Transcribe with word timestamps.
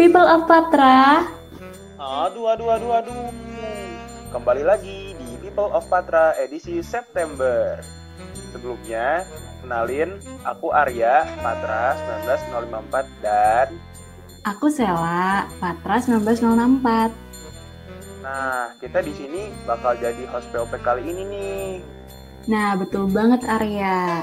People 0.00 0.24
of 0.24 0.48
Patra. 0.48 1.28
Aduh, 2.00 2.48
aduh, 2.48 2.72
aduh, 2.72 2.92
aduh. 3.04 3.28
Kembali 4.32 4.64
lagi 4.64 5.12
di 5.12 5.28
People 5.44 5.68
of 5.74 5.84
Patra 5.92 6.32
edisi 6.40 6.80
September. 6.80 7.82
Sebelumnya, 8.54 9.28
kenalin 9.60 10.16
aku 10.46 10.72
Arya, 10.72 11.28
Patra 11.44 11.98
19054 12.24 13.20
dan 13.20 13.66
Aku 14.48 14.72
Sela, 14.72 15.44
Patra 15.60 16.00
19064. 16.00 17.29
Nah, 18.20 18.76
kita 18.76 19.00
di 19.00 19.16
sini 19.16 19.48
bakal 19.64 19.96
jadi 19.96 20.28
host 20.28 20.52
POP 20.52 20.76
kali 20.84 21.08
ini 21.08 21.22
nih. 21.24 21.68
Nah, 22.52 22.76
betul 22.76 23.08
banget 23.08 23.44
Arya. 23.48 24.20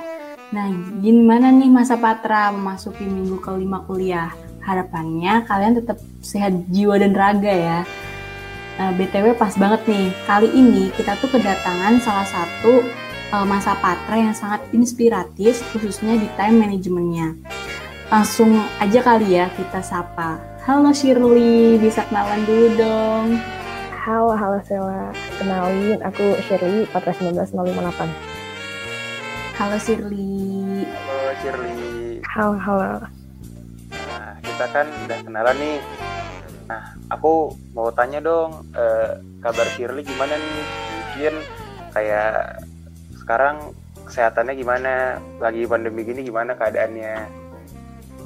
Nah, 0.54 0.68
gimana 1.02 1.50
nih 1.50 1.68
masa 1.68 1.98
Patra 1.98 2.54
memasuki 2.54 3.04
minggu 3.04 3.42
kelima 3.42 3.82
kuliah? 3.90 4.32
Harapannya 4.62 5.44
kalian 5.50 5.82
tetap 5.82 5.98
sehat 6.22 6.54
jiwa 6.70 7.02
dan 7.02 7.18
raga 7.18 7.52
ya. 7.52 7.80
Nah, 8.78 8.94
BTW 8.94 9.34
pas 9.34 9.58
banget 9.58 9.82
nih, 9.90 10.14
kali 10.30 10.50
ini 10.54 10.94
kita 10.94 11.18
tuh 11.18 11.34
kedatangan 11.34 11.98
salah 11.98 12.28
satu 12.30 12.86
uh, 13.34 13.45
masa 13.50 13.73
Patra 13.82 14.14
yang 14.14 14.38
sangat 14.38 14.62
inspiratif, 14.78 15.58
khususnya 15.73 16.22
di 16.22 16.30
time 16.38 16.62
manajemennya. 16.62 17.34
Langsung 18.14 18.62
aja 18.78 19.00
kali 19.02 19.42
ya 19.42 19.50
kita 19.58 19.82
sapa. 19.82 20.38
Halo 20.64 20.94
Shirley, 20.94 21.82
bisa 21.82 22.06
kenalan 22.06 22.45
dulu 22.45 22.68
dong. 22.78 23.28
Halo, 24.08 24.32
halo 24.40 24.56
Sela. 24.64 25.12
Kenalin, 25.36 26.00
aku 26.00 26.40
Shirley, 26.48 26.88
Patra 26.88 27.12
19058. 27.12 28.08
Halo 29.59 29.76
Shirley. 29.84 30.88
Halo 30.88 31.31
Shirley. 31.44 32.23
Halo, 32.23 32.56
halo. 32.56 33.04
Nah, 33.92 34.31
kita 34.40 34.66
kan 34.72 34.88
udah 34.88 35.20
kenalan 35.28 35.59
nih. 35.59 35.84
Nah, 36.72 36.96
aku 37.12 37.52
mau 37.76 37.92
tanya 37.92 38.23
dong, 38.23 38.64
eh, 38.80 39.20
kabar 39.44 39.68
Shirley 39.76 40.08
gimana 40.08 40.40
nih? 40.40 40.64
Mungkin 40.88 41.34
kayak 41.92 42.64
sekarang 43.12 43.76
kesehatannya 44.08 44.56
gimana? 44.56 45.20
Lagi 45.44 45.68
pandemi 45.68 46.08
gini 46.08 46.24
gimana 46.24 46.56
keadaannya? 46.56 47.28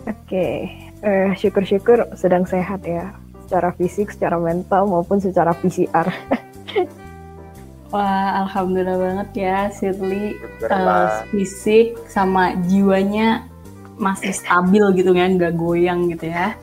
Oke, 0.05 0.70
eh, 1.02 1.30
syukur-syukur 1.42 2.05
sedang 2.14 2.45
sehat 2.45 2.86
ya. 2.86 3.17
Secara 3.52 3.75
fisik, 3.75 4.16
secara 4.16 4.39
mental, 4.39 4.88
maupun 4.88 5.19
secara 5.19 5.52
PCR. 5.52 6.07
Wah, 7.91 8.47
alhamdulillah 8.47 8.95
banget 8.95 9.30
ya 9.35 9.67
Syukurlah. 9.67 10.71
uh, 10.71 11.27
fisik 11.27 11.99
sama 12.08 12.55
jiwanya 12.71 13.52
masih 13.99 14.31
stabil 14.31 14.80
gitu 14.95 15.11
kan, 15.11 15.35
nggak 15.35 15.59
goyang 15.59 16.08
gitu 16.08 16.31
ya. 16.31 16.55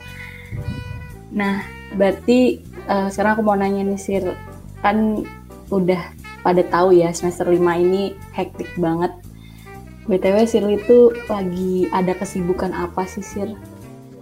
Nah, 1.29 1.61
berarti 1.93 2.65
uh, 2.89 3.13
sekarang 3.13 3.37
aku 3.37 3.43
mau 3.45 3.53
nanya 3.53 3.85
nih 3.85 4.01
Sir, 4.01 4.33
kan 4.81 5.21
udah 5.69 6.01
pada 6.41 6.65
tahu 6.65 6.97
ya 6.97 7.13
semester 7.13 7.45
5 7.45 7.61
ini 7.61 8.17
hektik 8.33 8.73
banget. 8.81 9.13
BTW 10.09 10.49
Shirley 10.49 10.81
itu 10.81 11.13
lagi 11.29 11.85
ada 11.93 12.17
kesibukan 12.17 12.73
apa 12.73 13.05
sih 13.05 13.21
Sir? 13.21 13.53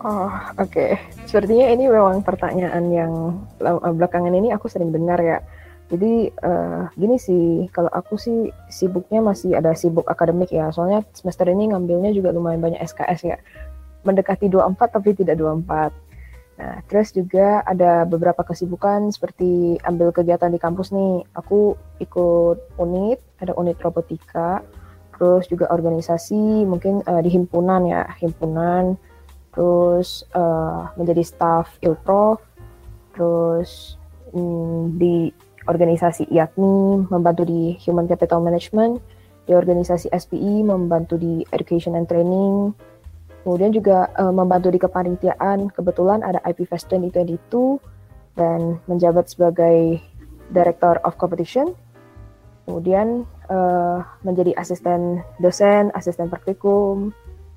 Oh, 0.08 0.31
oke. 0.55 0.95
Sepertinya 1.27 1.67
ini 1.67 1.91
memang 1.91 2.23
pertanyaan 2.23 2.83
yang 2.95 3.11
eh, 3.59 3.91
belakangan 3.91 4.31
ini 4.31 4.55
aku 4.55 4.72
sering 4.72 4.95
dengar 4.95 5.19
ya. 5.19 5.44
Jadi 5.91 6.31
eh, 6.31 6.81
gini 6.95 7.19
sih, 7.19 7.67
kalau 7.75 7.91
aku 7.91 8.16
sih 8.16 8.47
sibuknya 8.72 9.19
masih 9.19 9.59
ada 9.59 9.75
sibuk 9.75 10.08
akademik 10.08 10.47
ya. 10.47 10.72
Soalnya 10.72 11.03
semester 11.11 11.52
ini 11.52 11.75
ngambilnya 11.75 12.16
juga 12.16 12.31
lumayan 12.31 12.64
banyak 12.64 12.80
SKS 12.80 13.19
ya. 13.27 13.37
Mendekati 14.08 14.48
24 14.48 14.95
tapi 14.95 15.11
tidak 15.11 15.43
24. 15.43 15.92
Nah, 16.58 16.81
terus 16.87 17.11
juga 17.11 17.61
ada 17.67 18.08
beberapa 18.08 18.48
kesibukan 18.48 19.11
seperti 19.11 19.76
ambil 19.83 20.15
kegiatan 20.15 20.48
di 20.48 20.58
kampus 20.58 20.95
nih. 20.95 21.27
Aku 21.36 21.76
ikut 21.99 22.80
unit, 22.80 23.20
ada 23.43 23.52
unit 23.60 23.76
robotika, 23.83 24.64
terus 25.20 25.52
juga 25.52 25.67
organisasi, 25.67 26.64
mungkin 26.64 27.04
eh, 27.04 27.21
di 27.21 27.30
himpunan 27.30 27.83
ya, 27.83 28.08
himpunan, 28.23 28.95
terus 29.57 30.21
eh, 30.37 30.81
menjadi 31.01 31.25
staff 31.25 31.81
ilprof, 31.81 32.37
terus 33.17 33.97
mm, 34.37 35.01
di 35.01 35.33
organisasi 35.65 36.29
IATMI, 36.29 37.09
membantu 37.09 37.41
di 37.49 37.73
Human 37.81 38.05
Capital 38.05 38.45
Management, 38.45 39.01
di 39.49 39.57
organisasi 39.57 40.13
SPI, 40.13 40.61
membantu 40.61 41.17
di 41.17 41.41
Education 41.49 41.97
and 41.97 42.05
Training, 42.05 42.69
kemudian 43.41 43.73
juga 43.73 44.13
eh, 44.13 44.29
membantu 44.29 44.69
di 44.69 44.77
kepanitiaan, 44.77 45.73
kebetulan 45.73 46.21
ada 46.21 46.37
IP 46.45 46.69
Fest 46.69 46.93
2022, 46.93 47.81
dan 48.37 48.77
menjabat 48.85 49.25
sebagai 49.33 49.97
Director 50.53 51.01
of 51.01 51.17
Competition, 51.17 51.73
kemudian 52.69 53.25
eh, 53.49 53.99
menjadi 54.21 54.53
asisten 54.53 55.25
dosen, 55.41 55.89
asisten 55.97 56.29
praktikum, 56.29 57.09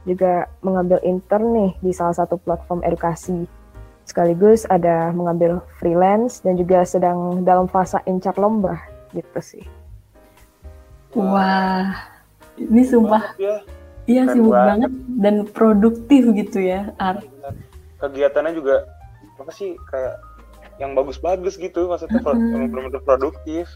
juga 0.09 0.49
mengambil 0.65 0.99
intern 1.05 1.53
nih 1.53 1.73
di 1.85 1.93
salah 1.93 2.17
satu 2.17 2.41
platform 2.41 2.81
edukasi 2.85 3.45
sekaligus 4.11 4.67
ada 4.67 5.15
mengambil 5.15 5.63
freelance 5.79 6.43
dan 6.43 6.59
juga 6.59 6.83
sedang 6.83 7.47
dalam 7.47 7.71
fase 7.71 8.03
incar 8.11 8.35
lomba 8.35 8.81
gitu 9.15 9.39
sih. 9.39 9.65
Wah, 11.15 11.95
ini 12.59 12.83
sumpah 12.87 13.35
ya. 13.39 13.63
iya 14.07 14.23
sibuk 14.31 14.55
banget. 14.55 14.91
banget 14.91 14.93
dan 15.19 15.35
produktif 15.51 16.23
gitu 16.35 16.59
ya, 16.63 16.91
Ar. 16.99 17.23
Kegiatannya 18.03 18.55
juga 18.59 18.87
apa 19.39 19.51
sih 19.55 19.79
kayak 19.91 20.19
yang 20.83 20.97
bagus-bagus 20.97 21.61
gitu 21.61 21.91
maksudnya 21.91 22.23
yang 22.23 22.71
benar-benar 22.71 23.03
produktif. 23.03 23.67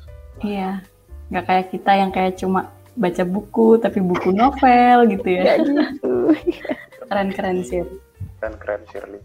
Iya, 0.43 0.83
nggak 1.31 1.45
kayak 1.47 1.67
kita 1.75 1.93
yang 1.95 2.11
kayak 2.11 2.39
cuma 2.39 2.71
baca 2.95 3.23
buku 3.27 3.83
tapi 3.83 3.99
buku 3.99 4.31
novel 4.31 5.11
gitu 5.11 5.29
ya. 5.31 5.43
Ya 5.43 5.55
gitu. 5.63 6.14
Keren-keren 7.09 7.61
sih. 7.67 7.85
Keren-keren 8.41 8.83
Shirley. 8.89 9.21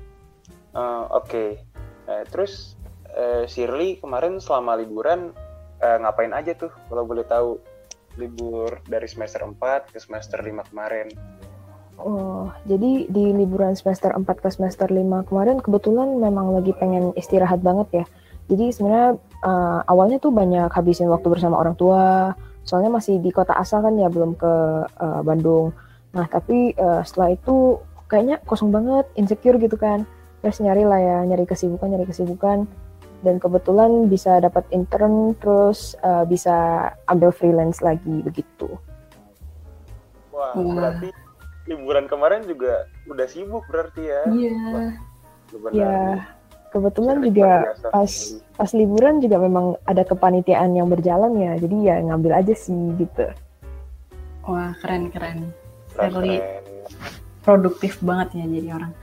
Eh, 0.76 1.04
Oke, 1.10 1.64
Eh, 2.10 2.26
terus 2.26 2.74
eh, 3.14 3.46
Shirley 3.46 4.02
kemarin 4.02 4.42
selama 4.42 4.74
liburan 4.82 5.30
eh, 5.78 5.98
ngapain 6.02 6.34
aja 6.34 6.58
tuh 6.58 6.74
kalau 6.90 7.06
boleh 7.06 7.22
tahu 7.22 7.62
libur 8.18 8.82
dari 8.90 9.06
semester 9.06 9.46
4 9.46 9.94
ke 9.94 10.02
semester 10.02 10.42
5 10.42 10.74
kemarin. 10.74 11.14
Oh, 12.00 12.50
jadi 12.66 13.06
di 13.06 13.26
liburan 13.36 13.78
semester 13.78 14.10
4 14.10 14.26
ke 14.26 14.50
semester 14.50 14.90
5 14.90 15.30
kemarin 15.30 15.62
kebetulan 15.62 16.18
memang 16.18 16.58
lagi 16.58 16.74
pengen 16.74 17.14
istirahat 17.14 17.62
banget 17.62 18.04
ya. 18.04 18.06
Jadi 18.50 18.74
sebenarnya 18.74 19.22
uh, 19.46 19.86
awalnya 19.86 20.18
tuh 20.18 20.34
banyak 20.34 20.74
habisin 20.74 21.06
waktu 21.06 21.30
bersama 21.30 21.62
orang 21.62 21.78
tua. 21.78 22.34
Soalnya 22.66 22.90
masih 22.98 23.22
di 23.22 23.30
kota 23.30 23.54
asal 23.54 23.86
kan 23.86 23.94
ya 23.94 24.10
belum 24.10 24.34
ke 24.34 24.54
uh, 24.90 25.22
Bandung. 25.22 25.70
Nah, 26.14 26.26
tapi 26.26 26.74
uh, 26.78 27.06
setelah 27.06 27.38
itu 27.38 27.78
kayaknya 28.10 28.42
kosong 28.50 28.74
banget, 28.74 29.06
insecure 29.14 29.62
gitu 29.62 29.78
kan. 29.78 30.04
Terus 30.42 30.58
nyari 30.64 30.84
lah 30.88 31.00
ya, 31.00 31.18
nyari 31.28 31.46
kesibukan, 31.46 31.92
nyari 31.92 32.10
kesibukan. 32.10 32.66
Dan 33.20 33.36
kebetulan 33.38 34.08
bisa 34.08 34.40
dapat 34.40 34.64
intern, 34.72 35.36
terus 35.38 35.94
uh, 36.02 36.24
bisa 36.24 36.90
ambil 37.12 37.36
freelance 37.36 37.84
lagi 37.84 38.24
begitu. 38.24 38.80
Wah, 40.32 40.56
Wah. 40.56 40.76
berarti 40.76 41.12
liburan 41.68 42.10
kemarin 42.10 42.42
juga 42.48 42.88
udah 43.06 43.28
sibuk 43.28 43.68
berarti 43.70 44.02
ya. 44.08 44.22
Iya. 44.32 44.58
Benar. 45.50 45.74
Ya, 45.76 46.00
kebetulan 46.72 47.22
juga 47.26 47.74
biasa. 47.74 47.88
pas 47.90 48.12
pas 48.58 48.72
liburan 48.74 49.20
juga 49.22 49.38
memang 49.42 49.76
ada 49.86 50.02
kepanitiaan 50.08 50.74
yang 50.74 50.88
berjalan 50.90 51.36
ya, 51.38 51.58
jadi 51.60 51.76
ya 51.84 51.96
ngambil 52.06 52.32
aja 52.40 52.54
sih 52.56 52.96
gitu. 52.98 53.28
Wah, 54.48 54.74
keren-keren. 54.82 55.52
Keren, 55.52 55.69
Keren. 56.00 56.42
produktif 57.44 58.00
banget 58.00 58.40
ya 58.40 58.46
jadi 58.48 58.70
orang. 58.76 58.94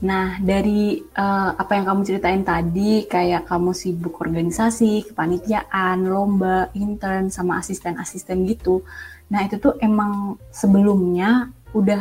Nah, 0.00 0.40
dari 0.40 0.96
eh, 0.96 1.50
apa 1.52 1.76
yang 1.76 1.84
kamu 1.84 2.00
ceritain 2.08 2.40
tadi, 2.40 3.04
kayak 3.04 3.44
kamu 3.44 3.76
sibuk 3.76 4.16
organisasi, 4.16 5.12
kepanitiaan, 5.12 6.08
lomba, 6.08 6.72
intern, 6.72 7.28
sama 7.28 7.60
asisten-asisten 7.60 8.48
gitu. 8.48 8.80
Nah, 9.28 9.44
itu 9.44 9.60
tuh 9.60 9.76
emang 9.84 10.40
sebelumnya 10.48 11.52
udah 11.76 12.00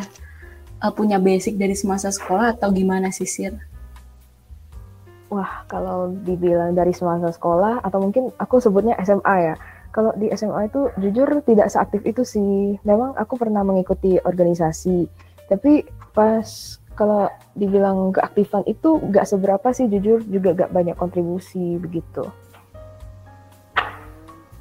eh, 0.80 0.94
punya 0.96 1.20
basic 1.20 1.60
dari 1.60 1.76
semasa 1.76 2.08
sekolah 2.08 2.56
atau 2.56 2.72
gimana 2.72 3.12
sih, 3.12 3.28
Sir? 3.28 3.52
Wah, 5.28 5.68
kalau 5.68 6.10
dibilang 6.10 6.74
dari 6.74 6.96
semasa 6.96 7.30
sekolah 7.30 7.84
atau 7.86 8.00
mungkin 8.02 8.32
aku 8.40 8.64
sebutnya 8.64 8.96
SMA 9.04 9.36
ya. 9.44 9.56
Kalau 9.90 10.14
di 10.14 10.30
SMA 10.34 10.70
itu 10.70 10.94
jujur 11.02 11.42
tidak 11.44 11.74
seaktif 11.74 12.06
itu 12.06 12.22
sih. 12.22 12.78
Memang 12.86 13.18
aku 13.18 13.42
pernah 13.42 13.66
mengikuti 13.66 14.22
organisasi, 14.22 15.10
tapi 15.50 15.82
pas 16.14 16.78
kalau 16.94 17.32
dibilang 17.58 18.14
keaktifan 18.14 18.68
itu 18.70 19.02
nggak 19.02 19.26
seberapa 19.26 19.72
sih 19.74 19.90
jujur 19.90 20.22
juga 20.30 20.54
nggak 20.54 20.72
banyak 20.76 20.96
kontribusi 21.00 21.80
begitu. 21.80 22.28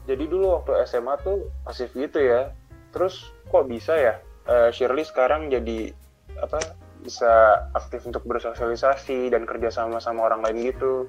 jadi 0.09 0.25
dulu 0.25 0.57
waktu 0.57 0.73
SMA 0.89 1.21
tuh 1.21 1.53
pasif 1.69 1.93
gitu 1.93 2.17
ya 2.17 2.49
terus 2.97 3.29
kok 3.53 3.69
bisa 3.69 3.93
ya 3.93 4.15
uh, 4.49 4.73
Shirley 4.73 5.05
sekarang 5.05 5.53
jadi 5.53 5.93
apa 6.41 6.57
bisa 7.05 7.63
aktif 7.77 8.09
untuk 8.09 8.25
bersosialisasi 8.25 9.29
dan 9.29 9.45
kerja 9.45 9.69
sama 9.69 10.01
sama 10.01 10.33
orang 10.33 10.41
lain 10.49 10.73
gitu 10.73 11.07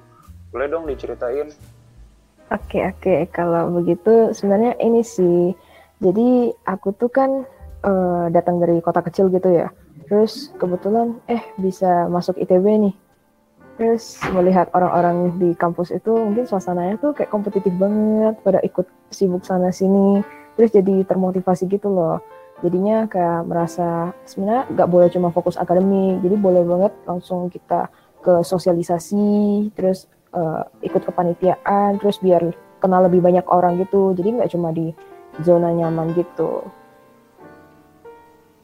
boleh 0.52 0.68
dong 0.68 0.84
diceritain 0.84 1.48
Oke 2.50 2.82
okay, 2.82 2.90
oke. 2.90 2.98
Okay. 2.98 3.18
kalau 3.30 3.70
begitu 3.78 4.34
sebenarnya 4.34 4.74
ini 4.82 5.06
sih. 5.06 5.54
Jadi 6.02 6.50
aku 6.66 6.90
tuh 6.98 7.06
kan 7.06 7.46
uh, 7.86 8.26
datang 8.34 8.58
dari 8.58 8.82
kota 8.82 9.06
kecil 9.06 9.30
gitu 9.30 9.54
ya. 9.54 9.70
Terus 10.10 10.50
kebetulan 10.58 11.14
eh 11.30 11.38
bisa 11.62 12.10
masuk 12.10 12.34
ITB 12.42 12.66
nih. 12.90 12.94
Terus 13.78 14.18
melihat 14.34 14.66
orang-orang 14.74 15.38
di 15.38 15.54
kampus 15.54 15.94
itu 15.94 16.10
mungkin 16.10 16.50
suasananya 16.50 16.98
tuh 16.98 17.14
kayak 17.14 17.30
kompetitif 17.30 17.70
banget. 17.78 18.34
Pada 18.42 18.58
ikut 18.66 18.90
sibuk 19.14 19.46
sana 19.46 19.70
sini. 19.70 20.18
Terus 20.58 20.74
jadi 20.74 21.06
termotivasi 21.06 21.70
gitu 21.70 21.86
loh. 21.86 22.18
Jadinya 22.66 23.06
kayak 23.06 23.46
merasa 23.46 24.10
sebenarnya 24.26 24.66
nggak 24.74 24.88
boleh 24.90 25.06
cuma 25.06 25.30
fokus 25.30 25.54
akademik. 25.54 26.18
Jadi 26.18 26.34
boleh 26.34 26.66
banget 26.66 26.92
langsung 27.06 27.46
kita 27.46 27.86
ke 28.26 28.42
sosialisasi. 28.42 29.70
Terus 29.78 30.10
uh, 30.34 30.62
ikut 30.82 31.02
kepanitiaan 31.06 31.98
terus 31.98 32.18
biar 32.18 32.50
kenal 32.80 33.06
lebih 33.06 33.20
banyak 33.20 33.46
orang 33.48 33.78
gitu. 33.82 34.16
Jadi 34.16 34.40
nggak 34.40 34.50
cuma 34.56 34.72
di 34.72 34.90
zona 35.44 35.70
nyaman 35.70 36.16
gitu. 36.16 36.66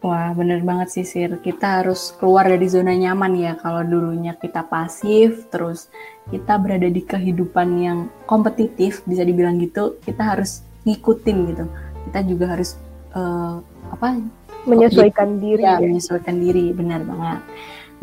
Wah, 0.04 0.30
bener 0.36 0.62
banget 0.62 0.92
sih, 0.92 1.06
Sir. 1.08 1.40
Kita 1.40 1.82
harus 1.82 2.14
keluar 2.14 2.46
dari 2.46 2.68
zona 2.70 2.94
nyaman 2.94 3.32
ya. 3.34 3.52
Kalau 3.58 3.82
dulunya 3.82 4.38
kita 4.38 4.62
pasif, 4.62 5.50
terus 5.50 5.90
kita 6.30 6.60
berada 6.62 6.86
di 6.86 7.02
kehidupan 7.02 7.68
yang 7.80 7.98
kompetitif, 8.28 9.02
bisa 9.08 9.26
dibilang 9.26 9.58
gitu, 9.58 9.98
kita 10.04 10.36
harus 10.36 10.62
ngikutin 10.86 11.36
gitu. 11.50 11.64
Kita 12.06 12.18
juga 12.22 12.54
harus 12.54 12.78
uh, 13.18 13.58
apa? 13.90 14.20
Menyesuaikan 14.68 15.42
diri 15.42 15.64
ya, 15.64 15.78
ya. 15.78 15.82
menyesuaikan 15.82 16.38
diri. 16.38 16.70
Benar 16.70 17.02
banget. 17.02 17.40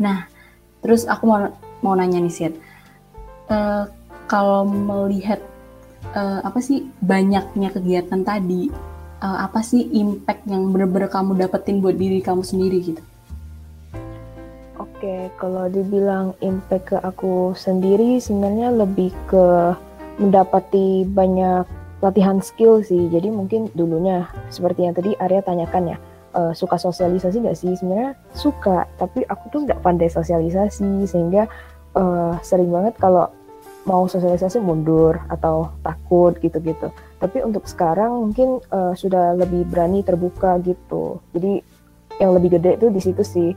Nah 0.00 0.28
terus 0.84 1.08
aku 1.08 1.24
mau 1.24 1.48
mau 1.80 1.96
nanya 1.96 2.20
nih 2.20 2.32
Sir 2.32 2.52
uh, 3.50 3.84
kalau 4.30 4.64
melihat 4.64 5.40
uh, 6.16 6.40
apa 6.44 6.60
sih 6.60 6.88
banyaknya 7.04 7.68
kegiatan 7.72 8.22
tadi 8.24 8.70
uh, 9.24 9.38
apa 9.44 9.60
sih 9.64 9.88
impact 9.92 10.44
yang 10.48 10.68
benar-benar 10.72 11.08
kamu 11.08 11.36
dapetin 11.36 11.80
buat 11.80 11.96
diri 11.96 12.20
kamu 12.20 12.44
sendiri 12.44 12.78
gitu 12.80 13.02
Oke, 14.74 15.28
kalau 15.36 15.68
dibilang 15.68 16.32
impact 16.40 16.90
ke 16.90 16.96
aku 16.96 17.52
sendiri 17.52 18.16
sebenarnya 18.18 18.72
lebih 18.72 19.12
ke 19.28 19.76
mendapati 20.16 21.04
banyak 21.04 21.68
latihan 22.00 22.40
skill 22.40 22.80
sih. 22.80 23.12
Jadi 23.12 23.28
mungkin 23.28 23.68
dulunya 23.76 24.24
seperti 24.48 24.88
yang 24.88 24.96
tadi 24.96 25.12
Arya 25.20 25.44
tanyakan 25.44 25.92
ya, 25.92 25.98
uh, 26.32 26.52
suka 26.56 26.80
sosialisasi 26.80 27.36
nggak 27.36 27.58
sih? 27.58 27.76
Sebenarnya 27.76 28.16
suka, 28.32 28.88
tapi 28.96 29.28
aku 29.28 29.44
tuh 29.52 29.60
nggak 29.68 29.84
pandai 29.84 30.08
sosialisasi 30.08 31.04
sehingga 31.04 31.52
uh, 31.94 32.36
sering 32.42 32.70
banget 32.70 32.94
kalau 32.98 33.30
mau 33.84 34.08
sosialisasi 34.08 34.60
mundur 34.64 35.20
atau 35.28 35.72
takut 35.84 36.32
gitu-gitu. 36.40 36.88
Tapi 37.20 37.44
untuk 37.44 37.68
sekarang 37.68 38.28
mungkin 38.30 38.60
uh, 38.72 38.96
sudah 38.96 39.36
lebih 39.36 39.68
berani 39.68 40.00
terbuka 40.00 40.56
gitu. 40.64 41.20
Jadi 41.36 41.60
yang 42.20 42.32
lebih 42.32 42.58
gede 42.60 42.80
itu 42.80 42.88
di 42.88 43.00
situ 43.00 43.22
sih 43.22 43.50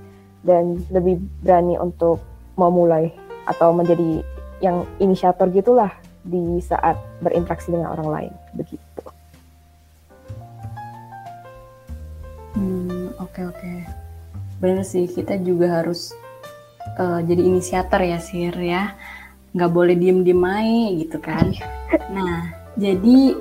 dan 0.44 0.82
lebih 0.92 1.22
berani 1.44 1.80
untuk 1.80 2.20
memulai 2.60 3.14
atau 3.48 3.72
menjadi 3.72 4.26
yang 4.60 4.84
inisiator 4.98 5.48
gitulah 5.54 5.94
di 6.28 6.60
saat 6.60 7.00
berinteraksi 7.24 7.72
dengan 7.72 7.96
orang 7.96 8.10
lain 8.10 8.34
begitu. 8.58 9.04
Hmm 12.58 13.14
oke 13.22 13.32
okay, 13.32 13.44
oke 13.48 13.58
okay. 13.62 13.78
benar 14.58 14.84
sih 14.84 15.06
kita 15.06 15.38
juga 15.40 15.80
harus 15.80 16.18
uh, 16.96 17.20
jadi 17.24 17.42
inisiator 17.44 18.00
ya 18.00 18.20
sir 18.24 18.56
ya 18.56 18.96
nggak 19.52 19.72
boleh 19.74 19.96
diem 20.00 20.24
diem 20.24 20.44
aja 20.44 20.88
gitu 20.96 21.18
kan. 21.20 21.46
nah 22.16 22.54
jadi 22.78 23.36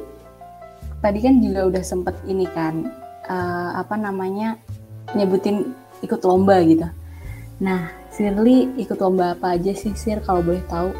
tadi 1.05 1.19
kan 1.23 1.39
juga 1.39 1.61
udah 1.71 1.83
sempet 1.85 2.17
ini 2.27 2.49
kan 2.51 2.89
uh, 3.29 3.79
apa 3.79 3.95
namanya 3.95 4.59
nyebutin 5.15 5.77
ikut 6.03 6.21
lomba 6.27 6.59
gitu. 6.67 6.89
Nah, 7.63 7.89
Sirli 8.13 8.69
ikut 8.81 9.01
lomba 9.01 9.37
apa 9.37 9.57
aja 9.57 9.73
sih 9.77 9.93
Sir 9.97 10.21
kalau 10.25 10.41
boleh 10.45 10.65
tahu? 10.69 10.93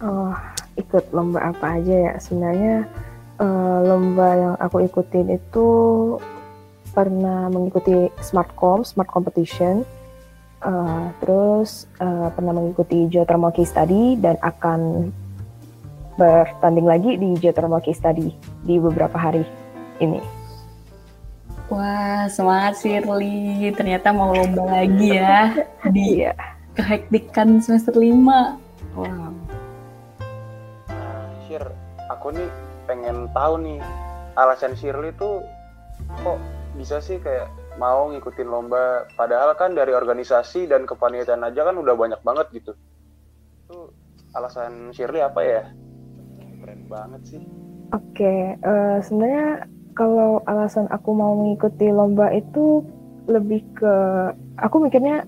Oh, 0.00 0.32
ikut 0.80 1.12
lomba 1.12 1.52
apa 1.52 1.76
aja 1.76 1.92
ya 2.08 2.12
sebenarnya 2.16 2.88
uh, 3.36 3.78
lomba 3.84 4.28
yang 4.32 4.54
aku 4.56 4.88
ikutin 4.88 5.36
itu 5.36 5.68
pernah 6.96 7.52
mengikuti 7.52 8.08
Smartcom 8.24 8.82
Smart 8.82 9.12
Competition 9.12 9.84
uh, 10.64 11.12
terus 11.20 11.90
uh, 12.00 12.32
pernah 12.32 12.56
mengikuti 12.56 13.08
Geothermal 13.08 13.52
Case 13.52 13.72
Study 13.72 14.16
dan 14.20 14.36
akan 14.40 15.10
bertanding 16.16 16.86
lagi 16.88 17.10
di 17.16 17.36
Geothermal 17.38 17.80
Case 17.84 18.00
Study 18.00 18.32
di 18.64 18.76
beberapa 18.76 19.16
hari 19.16 19.44
ini. 20.00 20.20
Wah, 21.70 22.26
semangat 22.26 22.82
Shirley. 22.82 23.70
Ternyata 23.78 24.10
mau 24.10 24.34
lomba 24.34 24.82
lagi 24.82 25.14
ya 25.14 25.54
di 25.94 26.26
iya. 26.26 26.34
kehektikan 26.74 27.62
semester 27.62 27.94
5. 27.94 28.26
Wow 28.98 29.30
aku 32.20 32.36
nih 32.36 32.50
pengen 32.84 33.32
tahu 33.32 33.56
nih 33.64 33.80
alasan 34.36 34.76
Shirley 34.76 35.14
tuh 35.16 35.40
kok 36.20 36.36
bisa 36.76 37.00
sih 37.00 37.16
kayak 37.16 37.48
mau 37.76 38.10
ngikutin 38.10 38.48
lomba. 38.48 39.06
Padahal 39.14 39.54
kan 39.54 39.76
dari 39.76 39.94
organisasi 39.94 40.66
dan 40.66 40.88
kepanitiaan 40.88 41.44
aja 41.46 41.68
kan 41.68 41.76
udah 41.76 41.94
banyak 41.94 42.20
banget 42.24 42.46
gitu. 42.56 42.72
Itu 43.68 43.94
alasan 44.34 44.90
Shirley 44.90 45.22
apa 45.22 45.40
ya? 45.44 45.62
Keren 46.64 46.82
banget 46.90 47.22
sih. 47.26 47.42
Oke 47.90 48.22
okay, 48.22 48.40
uh, 48.62 48.70
eh, 48.70 48.96
sebenarnya 49.02 49.66
kalau 49.98 50.40
alasan 50.46 50.86
aku 50.94 51.10
mau 51.10 51.34
mengikuti 51.34 51.90
lomba 51.90 52.30
itu 52.30 52.86
lebih 53.26 53.66
ke 53.74 53.94
aku 54.62 54.86
mikirnya 54.86 55.26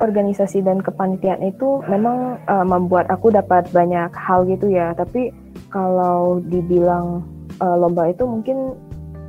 organisasi 0.00 0.64
dan 0.64 0.80
kepanitiaan 0.80 1.44
itu 1.44 1.84
memang 1.86 2.40
uh, 2.48 2.66
membuat 2.66 3.06
aku 3.12 3.30
dapat 3.30 3.68
banyak 3.70 4.10
hal 4.16 4.48
gitu 4.48 4.66
ya. 4.72 4.96
Tapi 4.96 5.30
kalau 5.70 6.42
dibilang 6.42 7.22
uh, 7.60 7.76
lomba 7.78 8.10
itu 8.10 8.24
mungkin 8.26 8.74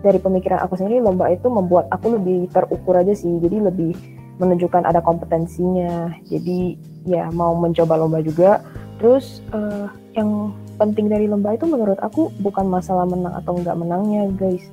dari 0.02 0.18
pemikiran 0.18 0.62
aku 0.66 0.78
sendiri 0.78 1.02
lomba 1.02 1.30
itu 1.30 1.48
membuat 1.48 1.88
aku 1.94 2.18
lebih 2.18 2.50
terukur 2.50 2.98
aja 2.98 3.14
sih. 3.14 3.32
Jadi 3.42 3.58
lebih 3.62 3.94
menunjukkan 4.42 4.86
ada 4.90 5.00
kompetensinya. 5.02 6.10
Jadi 6.26 6.76
ya 7.06 7.30
mau 7.32 7.54
mencoba 7.54 7.98
lomba 7.98 8.20
juga. 8.26 8.62
Terus 8.98 9.42
uh, 9.54 9.90
yang 10.18 10.54
penting 10.82 11.10
dari 11.10 11.30
lomba 11.30 11.54
itu 11.54 11.70
menurut 11.70 11.98
aku 12.02 12.34
bukan 12.42 12.66
masalah 12.66 13.06
menang 13.06 13.34
atau 13.38 13.54
enggak 13.58 13.78
menangnya 13.78 14.30
guys. 14.38 14.66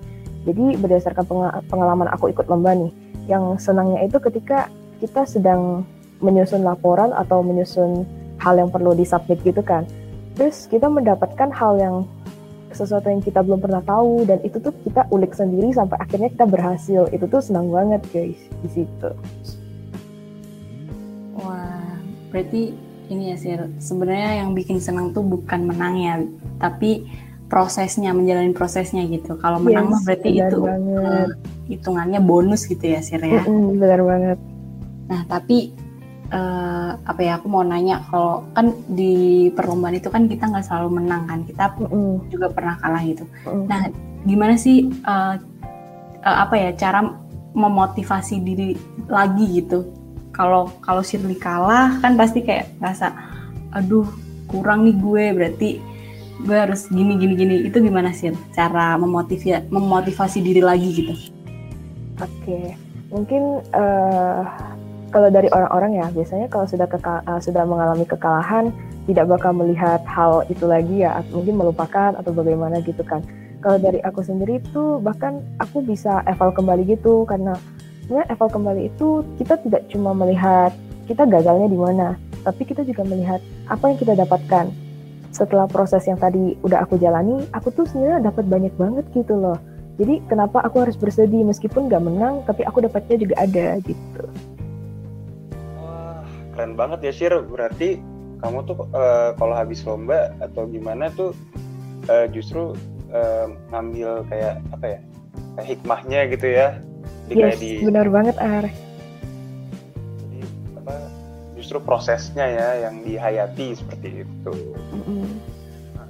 Jadi 0.49 0.81
berdasarkan 0.81 1.25
pengalaman 1.69 2.09
aku 2.09 2.33
ikut 2.33 2.49
lomba 2.49 2.73
nih 2.73 2.93
yang 3.29 3.61
senangnya 3.61 4.09
itu 4.09 4.17
ketika 4.17 4.73
kita 5.05 5.29
sedang 5.29 5.85
menyusun 6.25 6.65
laporan 6.65 7.13
atau 7.13 7.45
menyusun 7.45 8.09
hal 8.41 8.57
yang 8.57 8.73
perlu 8.73 8.97
disubmit 8.97 9.39
gitu 9.45 9.61
kan. 9.61 9.85
Terus 10.39 10.71
kita 10.71 10.89
mendapatkan 10.89 11.51
hal 11.53 11.77
yang 11.77 11.97
sesuatu 12.73 13.09
yang 13.09 13.25
kita 13.25 13.41
belum 13.41 13.61
pernah 13.61 13.83
tahu 13.85 14.29
dan 14.29 14.39
itu 14.45 14.61
tuh 14.61 14.75
kita 14.85 15.09
ulik 15.09 15.33
sendiri 15.33 15.73
sampai 15.73 15.97
akhirnya 16.01 16.29
kita 16.33 16.47
berhasil. 16.47 17.09
Itu 17.13 17.25
tuh 17.29 17.41
senang 17.41 17.73
banget 17.73 18.03
guys 18.13 18.41
di 18.65 18.69
situ. 18.69 19.11
Wah 21.41 21.97
berarti 22.29 22.77
ini 23.09 23.33
ya 23.33 23.37
sih 23.41 23.57
sebenarnya 23.81 24.45
yang 24.45 24.53
bikin 24.53 24.79
senang 24.85 25.17
tuh 25.17 25.25
bukan 25.25 25.65
menangnya 25.65 26.29
tapi 26.61 27.09
prosesnya 27.49 28.13
menjalani 28.13 28.53
prosesnya 28.53 29.09
gitu. 29.09 29.41
Kalau 29.41 29.57
menang 29.59 29.89
yes, 29.89 29.93
mah 29.93 30.01
berarti 30.05 30.31
itu 30.37 30.59
banget. 30.61 31.29
hitungannya 31.69 32.21
bonus 32.21 32.69
gitu 32.69 32.85
ya 32.85 33.01
sih 33.01 33.17
ya. 33.17 33.45
Mm 33.45 33.49
-hmm, 33.49 33.81
benar 33.81 34.01
banget. 34.05 34.39
Nah 35.09 35.21
tapi 35.25 35.73
uh, 36.33 36.91
apa 37.05 37.21
ya 37.21 37.33
aku 37.41 37.47
mau 37.49 37.65
nanya 37.65 38.05
kalau 38.09 38.45
kan 38.53 38.73
di 38.89 39.49
perlombaan 39.53 39.97
itu 39.97 40.09
kan 40.13 40.29
kita 40.29 40.49
nggak 40.49 40.65
selalu 40.65 41.01
menang 41.03 41.25
kan 41.29 41.41
kita 41.45 41.73
mm. 41.77 42.29
juga 42.33 42.47
pernah 42.53 42.75
kalah 42.81 43.03
gitu 43.05 43.25
mm. 43.49 43.65
nah 43.69 43.81
gimana 44.25 44.55
sih 44.59 44.89
uh, 45.05 45.37
uh, 46.25 46.37
apa 46.45 46.55
ya 46.57 46.71
cara 46.77 47.05
memotivasi 47.57 48.45
diri 48.45 48.77
lagi 49.09 49.65
gitu 49.65 49.89
kalau 50.31 50.71
kalau 50.85 51.03
Shirley 51.03 51.35
kalah 51.35 51.99
kan 51.99 52.15
pasti 52.15 52.45
kayak 52.45 52.71
rasa 52.79 53.11
aduh 53.75 54.07
kurang 54.49 54.87
nih 54.87 54.97
gue 54.97 55.25
berarti 55.35 55.71
gue 56.39 56.57
harus 56.57 56.87
gini 56.87 57.19
gini 57.19 57.35
gini 57.35 57.55
itu 57.67 57.83
gimana 57.83 58.15
sih 58.15 58.31
cara 58.55 58.95
memotivasi 58.95 59.69
memotivasi 59.75 60.39
diri 60.39 60.63
lagi 60.63 60.89
gitu 60.95 61.15
oke 62.23 62.31
okay. 62.39 62.79
mungkin 63.11 63.43
uh, 63.75 64.47
kalau 65.09 65.33
dari 65.33 65.49
orang-orang 65.49 66.05
ya 66.05 66.07
biasanya 66.13 66.47
kalau 66.53 66.69
sudah 66.69 66.85
kekal, 66.85 67.25
uh, 67.25 67.41
sudah 67.41 67.65
mengalami 67.65 68.05
kekalahan 68.05 68.69
tidak 69.09 69.25
bakal 69.25 69.57
melihat 69.57 70.05
hal 70.05 70.45
itu 70.53 70.69
lagi 70.69 71.01
ya 71.01 71.25
mungkin 71.33 71.57
melupakan 71.57 72.13
atau 72.13 72.31
bagaimana 72.37 72.85
gitu 72.85 73.01
kan. 73.05 73.25
Kalau 73.65 73.81
dari 73.81 73.99
aku 74.05 74.21
sendiri 74.21 74.61
itu 74.61 75.01
bahkan 75.01 75.41
aku 75.59 75.81
bisa 75.83 76.23
eval 76.29 76.53
kembali 76.53 76.85
gitu 76.93 77.25
karena 77.25 77.57
sebenarnya 78.05 78.27
eval 78.37 78.49
kembali 78.53 78.83
itu 78.93 79.25
kita 79.41 79.57
tidak 79.65 79.83
cuma 79.89 80.13
melihat 80.13 80.71
kita 81.09 81.25
gagalnya 81.25 81.67
di 81.73 81.79
mana 81.81 82.09
tapi 82.45 82.69
kita 82.69 82.85
juga 82.85 83.03
melihat 83.09 83.41
apa 83.73 83.85
yang 83.89 83.99
kita 83.99 84.13
dapatkan. 84.13 84.69
Setelah 85.33 85.69
proses 85.69 86.05
yang 86.05 86.21
tadi 86.21 86.57
udah 86.61 86.85
aku 86.85 87.01
jalani 87.01 87.49
aku 87.57 87.73
tuh 87.73 87.89
sebenarnya 87.89 88.29
dapat 88.29 88.45
banyak 88.45 88.75
banget 88.77 89.05
gitu 89.17 89.41
loh. 89.41 89.57
Jadi 89.99 90.23
kenapa 90.31 90.63
aku 90.63 90.85
harus 90.85 90.95
bersedih 90.95 91.43
meskipun 91.43 91.91
gak 91.91 92.05
menang 92.05 92.45
tapi 92.45 92.63
aku 92.63 92.85
dapatnya 92.85 93.17
juga 93.19 93.35
ada 93.41 93.83
gitu 93.83 94.23
keren 96.59 96.75
banget 96.75 97.07
ya 97.07 97.13
Shir. 97.15 97.39
Berarti 97.47 98.03
kamu 98.43 98.67
tuh 98.67 98.91
uh, 98.91 99.31
kalau 99.39 99.55
habis 99.55 99.87
lomba 99.87 100.35
atau 100.43 100.67
gimana 100.67 101.07
tuh 101.15 101.31
uh, 102.11 102.27
justru 102.35 102.75
uh, 103.15 103.47
ngambil 103.71 104.27
kayak 104.27 104.59
apa 104.75 104.87
ya 104.91 105.01
kayak 105.55 105.69
hikmahnya 105.71 106.21
gitu 106.35 106.47
ya? 106.51 106.69
Di 107.31 107.39
yes, 107.39 107.63
di 107.63 107.87
benar 107.87 108.11
banget 108.11 108.35
Ar. 108.43 108.67
Jadi 110.19 110.39
apa 110.83 110.95
justru 111.55 111.79
prosesnya 111.79 112.51
ya 112.51 112.91
yang 112.91 113.07
dihayati 113.07 113.79
seperti 113.79 114.27
itu. 114.27 114.55
Mm 114.91 115.03
-hmm. 115.07 115.27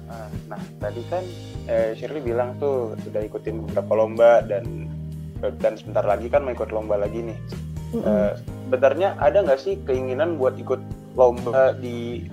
nah, 0.09 0.25
nah 0.49 0.61
tadi 0.81 1.05
kan 1.13 1.21
eh, 1.69 1.93
Shirley 1.93 2.25
bilang 2.25 2.57
tuh 2.57 2.97
sudah 3.05 3.21
ikutin 3.21 3.69
beberapa 3.69 3.93
lomba 3.93 4.41
dan 4.41 4.89
dan 5.61 5.77
sebentar 5.77 6.03
lagi 6.03 6.25
kan 6.25 6.41
mau 6.41 6.57
ikut 6.57 6.73
lomba 6.73 6.97
lagi 6.97 7.21
nih. 7.21 7.37
Mm 7.93 8.01
-hmm. 8.01 8.09
uh, 8.09 8.33
sebenarnya 8.69 9.17
ada 9.17 9.41
nggak 9.41 9.57
sih 9.57 9.81
keinginan 9.81 10.37
buat 10.37 10.53
ikut 10.61 10.77
lomba 11.17 11.73
di 11.73 12.29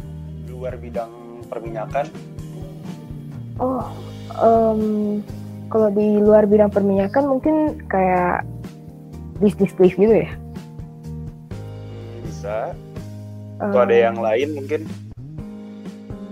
luar 0.53 0.77
bidang 0.77 1.09
perminyakan? 1.49 2.13
Oh, 3.57 3.89
um, 4.37 5.25
kalau 5.73 5.89
di 5.97 6.21
luar 6.21 6.45
bidang 6.45 6.69
perminyakan 6.69 7.25
mungkin 7.25 7.81
kayak 7.89 8.45
bisnis 9.41 9.73
brief 9.73 9.97
gitu 9.97 10.13
ya? 10.13 10.31
Bisa. 12.29 12.77
Atau 13.57 13.81
um, 13.81 13.85
ada 13.89 13.97
yang 13.97 14.21
lain 14.21 14.61
mungkin? 14.61 14.85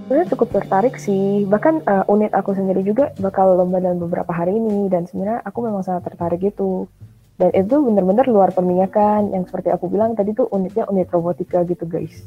Sebenarnya 0.05 0.37
cukup 0.37 0.53
tertarik 0.53 1.01
sih. 1.01 1.49
Bahkan 1.49 1.89
uh, 1.89 2.05
unit 2.13 2.37
aku 2.37 2.53
sendiri 2.53 2.85
juga 2.85 3.17
bakal 3.17 3.57
lomba 3.57 3.81
dalam 3.81 4.05
beberapa 4.05 4.37
hari 4.37 4.61
ini 4.61 4.93
dan 4.93 5.09
sebenarnya 5.09 5.41
aku 5.49 5.65
memang 5.65 5.81
sangat 5.81 6.13
tertarik 6.13 6.45
gitu. 6.45 6.93
Dan 7.35 7.51
itu 7.51 7.75
benar-benar 7.83 8.31
luar 8.31 8.51
perminyakan 8.55 9.35
yang 9.35 9.43
seperti 9.43 9.75
aku 9.75 9.91
bilang 9.91 10.15
tadi 10.15 10.31
tuh 10.35 10.47
unitnya 10.55 10.87
unit 10.87 11.11
robotika 11.11 11.67
gitu 11.67 11.83
guys 11.83 12.23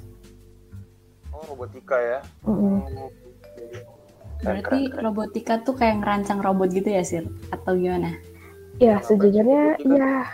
robotika 1.46 1.98
ya. 1.98 2.20
Mm-hmm. 2.46 2.76
Berarti 4.38 4.62
keren, 4.62 4.92
keren. 4.94 5.04
robotika 5.10 5.54
tuh 5.66 5.74
kayak 5.74 5.96
ngerancang 6.04 6.40
robot 6.44 6.70
gitu 6.70 6.90
ya, 6.94 7.02
Sir? 7.02 7.26
Atau 7.50 7.80
gimana? 7.80 8.14
Ya, 8.78 9.02
sejujurnya 9.02 9.82
ya 9.82 10.30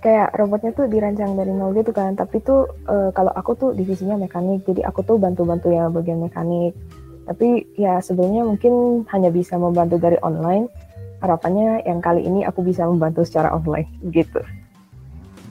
kayak 0.00 0.32
robotnya 0.36 0.72
tuh 0.72 0.88
dirancang 0.88 1.36
dari 1.36 1.52
nol 1.52 1.72
gitu 1.72 1.92
kan. 1.92 2.16
Tapi 2.16 2.40
tuh 2.44 2.68
uh, 2.88 3.08
kalau 3.16 3.32
aku 3.32 3.56
tuh 3.56 3.70
divisinya 3.72 4.20
mekanik, 4.20 4.64
jadi 4.68 4.84
aku 4.84 5.00
tuh 5.04 5.16
bantu-bantu 5.16 5.72
ya 5.72 5.88
bagian 5.88 6.20
mekanik. 6.20 6.76
Tapi 7.24 7.64
ya 7.80 8.00
sebenarnya 8.04 8.44
mungkin 8.44 9.04
hanya 9.08 9.32
bisa 9.32 9.56
membantu 9.56 9.96
dari 9.96 10.20
online. 10.20 10.68
Harapannya 11.20 11.84
yang 11.84 12.00
kali 12.00 12.24
ini 12.24 12.44
aku 12.48 12.64
bisa 12.64 12.88
membantu 12.88 13.24
secara 13.28 13.52
online 13.52 13.88
gitu. 14.08 14.40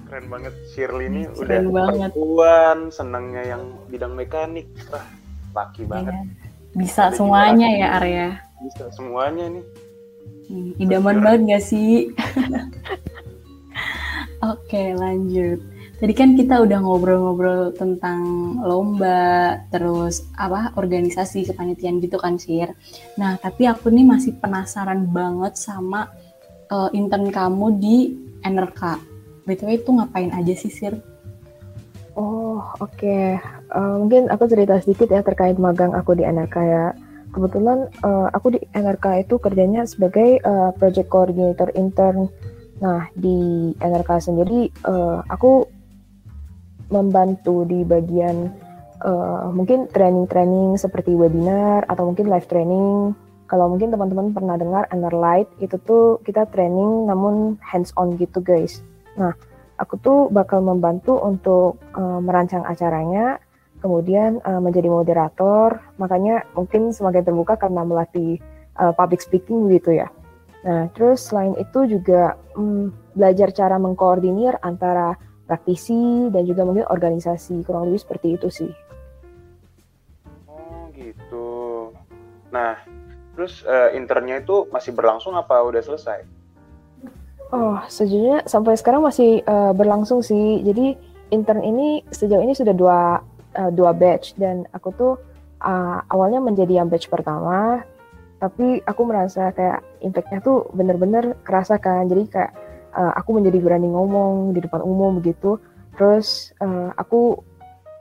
Keren 0.09 0.25
banget. 0.29 0.53
Shirley 0.73 1.05
ini 1.05 1.29
hmm, 1.29 1.37
udah 1.37 1.59
banget. 1.69 2.11
perempuan 2.13 2.77
senangnya 2.89 3.43
yang 3.45 3.63
bidang 3.89 4.17
mekanik. 4.17 4.65
Wah 4.89 5.05
laki 5.53 5.85
iya. 5.85 5.89
banget. 5.89 6.13
Bisa 6.73 7.09
Ada 7.09 7.17
semuanya 7.17 7.67
ya 7.69 7.87
Arya. 8.01 8.29
Bisa 8.65 8.85
semuanya 8.93 9.45
nih. 9.49 9.65
Hmm, 10.49 10.71
idaman 10.81 11.17
banget 11.21 11.41
gak 11.57 11.63
sih? 11.69 12.09
Oke 14.53 14.97
lanjut 14.97 15.61
Tadi 15.99 16.15
kan 16.15 16.31
kita 16.31 16.63
udah 16.63 16.79
ngobrol-ngobrol 16.79 17.75
tentang 17.75 18.23
lomba, 18.63 19.59
terus 19.67 20.23
apa 20.39 20.71
organisasi 20.79 21.51
kepanitiaan 21.51 21.99
gitu 21.99 22.15
kan, 22.15 22.39
Sir. 22.39 22.71
Nah, 23.19 23.35
tapi 23.35 23.67
aku 23.67 23.91
nih 23.91 24.07
masih 24.07 24.39
penasaran 24.39 25.11
banget 25.11 25.59
sama 25.59 26.07
uh, 26.71 26.87
intern 26.95 27.27
kamu 27.27 27.83
di 27.83 28.15
NRK. 28.47 28.95
BTW 29.43 29.83
itu 29.83 29.91
ngapain 29.91 30.31
aja 30.31 30.53
sih, 30.55 30.71
Sir? 30.71 30.95
Oh, 32.15 32.63
oke. 32.79 32.95
Okay. 32.95 33.35
Uh, 33.67 33.75
eh, 33.75 33.95
mungkin 33.99 34.31
aku 34.31 34.47
cerita 34.47 34.79
sedikit 34.79 35.11
ya 35.11 35.19
terkait 35.19 35.59
magang 35.59 35.91
aku 35.91 36.15
di 36.15 36.23
NRK 36.23 36.55
ya. 36.63 36.85
Kebetulan 37.35 37.91
uh, 38.07 38.31
aku 38.31 38.55
di 38.55 38.59
NRK 38.71 39.27
itu 39.27 39.35
kerjanya 39.35 39.83
sebagai 39.83 40.39
uh, 40.47 40.71
project 40.79 41.11
coordinator 41.11 41.75
intern. 41.75 42.31
Nah, 42.79 43.11
di 43.11 43.75
NRK 43.83 44.31
sendiri 44.31 44.71
uh, 44.87 45.27
aku 45.27 45.78
membantu 46.89 47.65
di 47.65 47.85
bagian 47.85 48.49
uh, 49.05 49.49
mungkin 49.53 49.87
training-training 49.89 50.75
seperti 50.75 51.15
webinar 51.15 51.85
atau 51.87 52.09
mungkin 52.09 52.27
live 52.27 52.49
training. 52.49 53.13
Kalau 53.49 53.65
mungkin 53.65 53.89
teman-teman 53.89 54.29
pernah 54.29 54.61
dengar 54.61 54.85
Light 55.09 55.49
itu 55.57 55.81
tuh 55.81 56.21
kita 56.21 56.45
training 56.53 57.09
namun 57.09 57.57
hands 57.65 57.89
on 57.97 58.13
gitu 58.21 58.45
guys. 58.45 58.85
Nah, 59.17 59.33
aku 59.81 59.97
tuh 59.97 60.19
bakal 60.29 60.61
membantu 60.61 61.17
untuk 61.17 61.81
uh, 61.97 62.21
merancang 62.21 62.61
acaranya, 62.61 63.41
kemudian 63.81 64.37
uh, 64.45 64.61
menjadi 64.61 64.93
moderator. 64.93 65.81
Makanya 65.97 66.45
mungkin 66.53 66.93
semakin 66.93 67.25
terbuka 67.25 67.57
karena 67.57 67.81
melatih 67.81 68.37
uh, 68.77 68.93
public 68.93 69.17
speaking 69.17 69.65
gitu 69.73 69.97
ya. 69.97 70.13
Nah, 70.61 70.91
terus 70.93 71.25
selain 71.31 71.57
itu 71.57 71.89
juga 71.89 72.37
um, 72.53 72.93
belajar 73.17 73.49
cara 73.49 73.81
mengkoordinir 73.81 74.61
antara 74.61 75.17
praktisi 75.49 76.29
dan 76.29 76.45
juga 76.45 76.61
mungkin 76.61 76.85
organisasi 76.85 77.65
kurang 77.65 77.89
lebih 77.89 78.05
seperti 78.05 78.37
itu 78.37 78.47
sih. 78.53 78.71
Oh 80.45 80.85
gitu. 80.93 81.89
Nah, 82.53 82.77
terus 83.33 83.65
uh, 83.65 83.89
internnya 83.97 84.45
itu 84.45 84.69
masih 84.69 84.93
berlangsung 84.93 85.33
apa 85.33 85.57
udah 85.65 85.81
selesai? 85.81 86.21
Oh, 87.49 87.81
sejujurnya 87.89 88.45
sampai 88.45 88.77
sekarang 88.77 89.01
masih 89.01 89.41
uh, 89.49 89.73
berlangsung 89.73 90.21
sih. 90.21 90.61
Jadi 90.61 90.93
intern 91.33 91.65
ini 91.65 92.05
sejauh 92.13 92.45
ini 92.45 92.53
sudah 92.53 92.77
dua 92.77 93.25
uh, 93.57 93.71
dua 93.73 93.89
batch 93.89 94.37
dan 94.37 94.69
aku 94.69 94.93
tuh 94.93 95.13
uh, 95.65 95.97
awalnya 96.13 96.37
menjadi 96.45 96.85
yang 96.85 96.93
batch 96.93 97.09
pertama, 97.09 97.81
tapi 98.37 98.85
aku 98.85 99.01
merasa 99.01 99.49
kayak 99.49 99.81
impactnya 100.05 100.45
tuh 100.45 100.69
bener-bener 100.77 101.33
kerasa 101.41 101.81
kan. 101.81 102.05
Jadi 102.05 102.29
kayak 102.29 102.53
uh, 102.93 103.13
aku 103.17 103.37
menjadi 103.37 103.59
berani 103.61 103.89
ngomong 103.89 104.53
di 104.53 104.59
depan 104.63 104.81
umum 104.81 105.17
begitu. 105.17 105.57
Terus 105.97 106.55
uh, 106.63 106.93
aku 106.95 107.43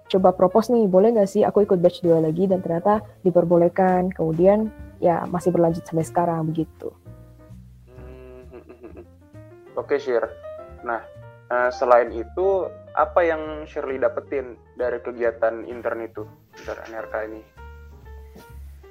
coba 0.09 0.33
propose 0.33 0.73
nih, 0.73 0.89
boleh 0.89 1.13
nggak 1.13 1.29
sih 1.29 1.43
aku 1.45 1.69
ikut 1.69 1.83
batch 1.83 2.01
dua 2.01 2.25
lagi 2.25 2.49
dan 2.49 2.65
ternyata 2.65 3.05
diperbolehkan. 3.27 4.13
Kemudian 4.15 4.73
ya 4.99 5.29
masih 5.29 5.53
berlanjut 5.53 5.85
sampai 5.85 6.07
sekarang 6.07 6.49
begitu. 6.49 6.91
Oke, 9.79 10.01
Shir. 10.03 10.27
Nah, 10.83 10.99
uh, 11.55 11.71
selain 11.71 12.11
itu, 12.11 12.67
apa 12.99 13.23
yang 13.23 13.63
Shirley 13.63 14.03
dapetin 14.03 14.59
dari 14.75 14.99
kegiatan 14.99 15.63
intern 15.71 16.03
itu, 16.03 16.27
dari 16.67 16.83
NRK 16.91 17.15
ini? 17.31 17.58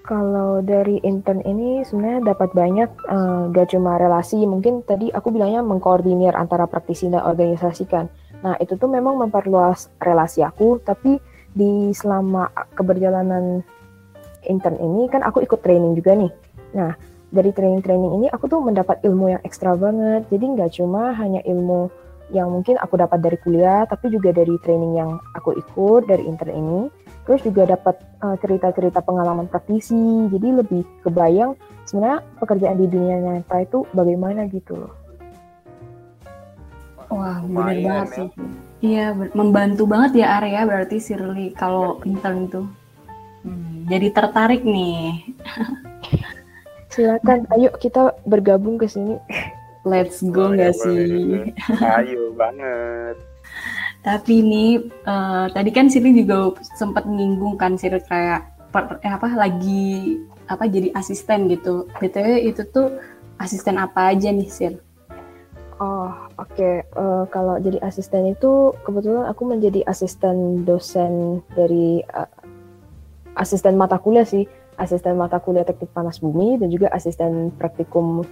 Kalau 0.08 0.64
dari 0.64 1.04
intern 1.04 1.44
ini 1.44 1.84
sebenarnya 1.84 2.32
dapat 2.32 2.56
banyak, 2.56 2.90
uh, 3.12 3.52
gak 3.52 3.76
cuma 3.76 4.00
relasi, 4.00 4.40
mungkin 4.48 4.80
tadi 4.88 5.12
aku 5.12 5.36
bilangnya 5.36 5.60
mengkoordinir 5.60 6.32
antara 6.32 6.64
praktisi 6.64 7.12
dan 7.12 7.28
organisasi 7.28 7.84
kan. 7.92 8.08
Nah, 8.40 8.56
itu 8.64 8.80
tuh 8.80 8.88
memang 8.88 9.20
memperluas 9.20 9.92
relasi 10.00 10.48
aku, 10.48 10.80
tapi 10.80 11.20
di 11.52 11.92
selama 11.92 12.48
keberjalanan 12.72 13.60
intern 14.48 14.80
ini 14.80 15.12
kan 15.12 15.28
aku 15.28 15.44
ikut 15.44 15.60
training 15.60 16.00
juga 16.00 16.16
nih. 16.16 16.32
Nah, 16.72 16.96
dari 17.28 17.52
training-training 17.52 18.24
ini 18.24 18.28
aku 18.32 18.48
tuh 18.48 18.64
mendapat 18.64 19.04
ilmu 19.04 19.36
yang 19.36 19.42
ekstra 19.44 19.76
banget. 19.76 20.24
Jadi 20.32 20.46
nggak 20.56 20.72
cuma 20.80 21.12
hanya 21.20 21.44
ilmu 21.44 21.92
yang 22.32 22.48
mungkin 22.48 22.80
aku 22.80 22.96
dapat 22.96 23.20
dari 23.20 23.36
kuliah, 23.44 23.84
tapi 23.84 24.08
juga 24.08 24.32
dari 24.32 24.56
training 24.64 24.94
yang 24.96 25.20
aku 25.36 25.52
ikut 25.52 26.08
dari 26.08 26.24
intern 26.24 26.56
ini. 26.56 26.82
Terus 27.28 27.44
juga 27.44 27.76
dapat 27.76 28.00
uh, 28.24 28.40
cerita-cerita 28.40 29.04
pengalaman 29.04 29.52
praktisi. 29.52 30.32
Jadi 30.32 30.48
lebih 30.64 30.82
kebayang 31.04 31.60
sebenarnya 31.84 32.24
pekerjaan 32.40 32.80
di 32.80 32.88
dunia 32.88 33.18
nyata 33.20 33.68
itu 33.68 33.84
bagaimana 33.92 34.48
gitu 34.48 34.80
loh. 34.80 34.94
Wah, 37.12 37.40
benar 37.44 37.76
banget 37.84 38.08
ya. 38.08 38.16
sih. 38.16 38.28
Iya, 38.78 39.06
membantu 39.34 39.84
banget 39.90 40.22
ya 40.22 40.38
Arya 40.38 40.62
berarti 40.70 41.02
Sirli 41.02 41.50
kalau 41.56 41.98
intern 42.06 42.46
itu. 42.46 42.62
Hmm, 43.42 43.88
jadi 43.90 44.08
tertarik 44.12 44.62
nih. 44.62 45.24
Silakan, 46.94 47.48
ayo 47.58 47.74
kita 47.80 48.16
bergabung 48.28 48.78
ke 48.78 48.86
sini. 48.88 49.18
Let's 49.88 50.20
go 50.20 50.52
nggak 50.52 50.76
sih? 50.76 51.52
Ayo 51.80 52.36
banget. 52.36 53.16
Tapi 54.08 54.40
ini 54.40 54.80
uh, 55.04 55.52
tadi 55.52 55.68
kan 55.68 55.92
Siri 55.92 56.16
juga 56.16 56.56
sempat 56.80 57.04
menyinggung 57.04 57.60
kan 57.60 57.76
Siri 57.76 58.00
kayak 58.08 58.48
per, 58.72 59.04
eh, 59.04 59.12
apa 59.12 59.28
lagi 59.36 60.16
apa 60.48 60.64
jadi 60.64 60.96
asisten 60.96 61.52
gitu. 61.52 61.92
BTW 62.00 62.48
itu 62.48 62.64
tuh 62.72 62.88
asisten 63.36 63.76
apa 63.76 64.16
aja 64.16 64.32
nih 64.32 64.48
Sir? 64.48 64.80
Oh 65.84 66.08
oke 66.40 66.56
okay. 66.56 66.88
uh, 66.96 67.28
kalau 67.28 67.60
jadi 67.60 67.84
asisten 67.84 68.32
itu 68.32 68.72
kebetulan 68.88 69.28
aku 69.28 69.44
menjadi 69.44 69.84
asisten 69.86 70.64
dosen 70.64 71.44
dari 71.54 72.00
uh, 72.16 72.32
asisten 73.36 73.76
mata 73.76 74.00
kuliah 74.00 74.26
sih 74.26 74.48
asisten 74.80 75.20
mata 75.20 75.38
kuliah 75.38 75.68
teknik 75.68 75.92
panas 75.94 76.18
bumi 76.18 76.58
dan 76.58 76.74
juga 76.74 76.90
asisten 76.96 77.54
praktikum 77.60 78.26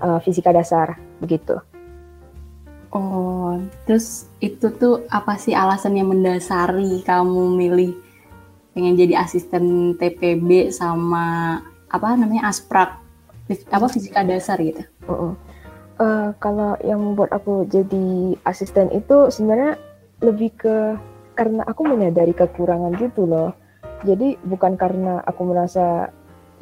uh, 0.00 0.18
fisika 0.24 0.50
dasar 0.50 0.98
begitu. 1.22 1.60
Oh, 2.88 3.60
terus 3.84 4.32
itu 4.40 4.72
tuh 4.72 5.04
apa 5.12 5.36
sih 5.36 5.52
alasan 5.52 6.00
yang 6.00 6.08
mendasari 6.08 7.04
kamu 7.04 7.52
milih 7.52 7.92
pengen 8.72 8.96
jadi 8.96 9.20
asisten 9.20 9.92
TPB 10.00 10.72
sama 10.72 11.58
apa 11.92 12.16
namanya 12.16 12.48
asprak 12.48 12.96
apa 13.68 13.86
fisika 13.92 14.24
dasar 14.24 14.56
gitu? 14.60 14.80
Uh 15.04 15.12
-uh. 15.12 15.32
Uh, 15.98 16.28
kalau 16.38 16.78
yang 16.80 17.02
membuat 17.02 17.34
aku 17.34 17.66
jadi 17.68 18.38
asisten 18.46 18.88
itu 18.94 19.28
sebenarnya 19.28 19.76
lebih 20.24 20.54
ke 20.56 20.96
karena 21.36 21.66
aku 21.68 21.84
menyadari 21.84 22.32
kekurangan 22.32 22.96
gitu 22.96 23.28
loh. 23.28 23.52
Jadi 24.06 24.38
bukan 24.48 24.78
karena 24.80 25.20
aku 25.28 25.42
merasa 25.44 26.08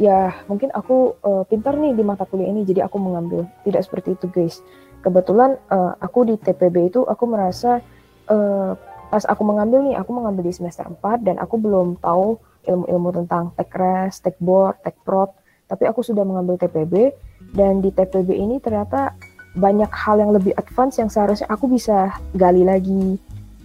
ya 0.01 0.33
mungkin 0.51 0.73
aku 0.75 1.21
uh, 1.23 1.45
pintar 1.47 1.77
nih 1.77 1.95
di 1.95 2.03
mata 2.03 2.27
kuliah 2.27 2.51
ini 2.51 2.67
jadi 2.67 2.89
aku 2.89 2.99
mengambil. 2.99 3.47
Tidak 3.63 3.83
seperti 3.85 4.19
itu 4.19 4.27
guys 4.33 4.59
kebetulan 5.07 5.55
uh, 5.71 5.95
aku 6.03 6.27
di 6.27 6.35
TPB 6.35 6.91
itu 6.91 7.07
aku 7.07 7.31
merasa 7.31 7.79
uh, 8.27 8.75
pas 9.07 9.23
aku 9.31 9.47
mengambil 9.47 9.87
nih 9.87 9.95
aku 9.95 10.11
mengambil 10.11 10.51
di 10.51 10.53
semester 10.53 10.83
4 10.83 11.23
dan 11.23 11.39
aku 11.39 11.63
belum 11.63 12.03
tahu 12.03 12.43
ilmu-ilmu 12.67 13.15
tentang 13.23 13.55
tekres, 13.55 14.19
tekbor, 14.19 14.75
tekprot 14.83 15.31
tapi 15.71 15.87
aku 15.87 16.03
sudah 16.03 16.27
mengambil 16.27 16.59
TPB 16.59 17.15
dan 17.55 17.79
di 17.79 17.95
TPB 17.95 18.35
ini 18.35 18.59
ternyata 18.59 19.15
banyak 19.57 19.89
hal 19.89 20.21
yang 20.21 20.31
lebih 20.37 20.53
advance 20.61 21.01
yang 21.01 21.09
seharusnya 21.09 21.49
aku 21.49 21.67
bisa 21.67 22.13
gali 22.37 22.63
lagi. 22.63 23.17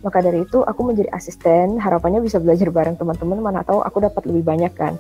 Maka 0.02 0.24
dari 0.24 0.42
itu 0.42 0.66
aku 0.66 0.82
menjadi 0.82 1.14
asisten. 1.14 1.78
Harapannya 1.78 2.24
bisa 2.26 2.42
belajar 2.42 2.74
bareng 2.74 2.98
teman-teman 2.98 3.38
mana 3.38 3.62
tahu 3.62 3.86
aku 3.86 4.02
dapat 4.02 4.26
lebih 4.26 4.48
banyak 4.48 4.74
kan. 4.74 4.98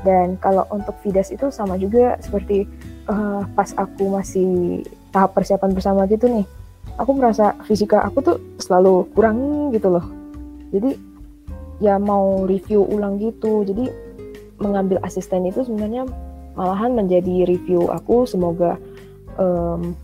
Dan 0.00 0.40
kalau 0.40 0.64
untuk 0.72 0.96
Vidas 1.04 1.28
itu 1.30 1.52
sama 1.52 1.76
juga 1.76 2.16
seperti 2.24 2.64
uh, 3.06 3.44
pas 3.52 3.70
aku 3.76 4.16
masih 4.16 4.82
tahap 5.10 5.34
persiapan 5.34 5.70
bersama 5.74 6.06
gitu 6.06 6.30
nih 6.30 6.46
aku 7.00 7.16
merasa 7.16 7.56
fisika 7.64 8.04
aku 8.04 8.18
tuh 8.20 8.36
selalu 8.60 9.08
kurang 9.16 9.70
gitu 9.72 9.88
loh. 9.88 10.04
Jadi 10.70 10.96
ya 11.80 11.96
mau 11.96 12.44
review 12.44 12.84
ulang 12.84 13.16
gitu 13.16 13.64
jadi 13.64 13.88
mengambil 14.60 15.00
asisten 15.00 15.48
itu 15.48 15.64
sebenarnya 15.64 16.04
malahan 16.52 16.92
menjadi 16.92 17.48
review 17.48 17.88
aku. 17.88 18.28
Semoga 18.28 18.76
um, 19.40 19.96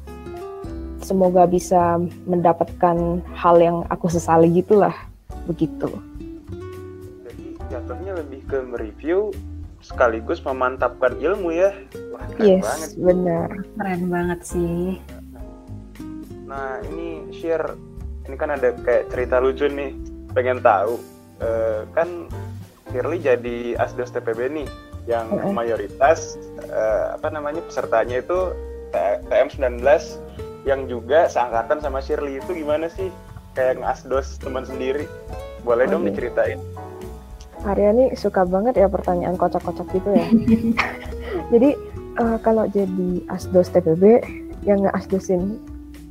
semoga 1.05 1.45
bisa 1.45 2.01
mendapatkan 2.25 3.21
hal 3.37 3.57
yang 3.61 3.85
aku 3.93 4.09
sesali 4.09 4.49
gitulah 4.51 4.97
begitu. 5.45 5.93
Jadi 7.29 7.47
jatuhnya 7.71 8.13
lebih 8.19 8.41
ke 8.49 8.59
mereview 8.65 9.31
sekaligus 9.87 10.43
memantapkan 10.43 11.15
ilmu 11.23 11.55
ya. 11.55 11.71
Wah, 12.11 12.27
keren 12.35 12.59
yes, 12.59 12.65
banget. 12.67 12.91
benar. 12.99 13.49
Keren 13.79 14.03
banget 14.11 14.41
sih. 14.43 14.99
Nah, 16.51 16.83
ini 16.91 17.31
share 17.31 17.79
ini 18.27 18.35
kan 18.35 18.51
ada 18.51 18.75
kayak 18.83 19.15
cerita 19.15 19.39
lucu 19.39 19.71
nih. 19.71 19.95
Pengen 20.35 20.59
tahu. 20.59 20.99
Uh, 21.39 21.87
kan 21.95 22.27
Shirley 22.91 23.21
jadi 23.21 23.77
asdos 23.77 24.09
TPB 24.11 24.51
nih 24.57 24.69
yang 25.07 25.29
uh 25.31 25.47
-uh. 25.47 25.53
mayoritas 25.53 26.35
uh, 26.73 27.15
apa 27.15 27.29
namanya 27.31 27.63
pesertanya 27.69 28.25
itu 28.25 28.57
TM 29.29 29.53
19 29.53 29.85
yang 30.65 30.89
juga 30.91 31.29
seangkatan 31.29 31.79
sama 31.85 32.01
Shirley 32.01 32.41
itu 32.41 32.57
gimana 32.57 32.91
sih 32.91 33.13
kayak 33.53 33.85
ngasdos 33.85 34.41
teman 34.41 34.65
sendiri 34.65 35.05
boleh 35.63 35.87
oh, 35.91 35.99
dong 35.99 36.03
iya. 36.07 36.17
diceritain 36.17 36.59
Arya 37.67 37.91
nih 37.91 38.15
suka 38.15 38.47
banget 38.47 38.79
ya 38.79 38.87
pertanyaan 38.87 39.35
kocak-kocak 39.35 39.87
gitu 39.91 40.11
ya. 40.15 40.27
jadi 41.53 41.71
uh, 42.23 42.39
kalau 42.41 42.71
jadi 42.71 43.27
asdos 43.29 43.69
TPB 43.75 44.23
yang 44.67 44.87
nge-asdosin 44.87 45.59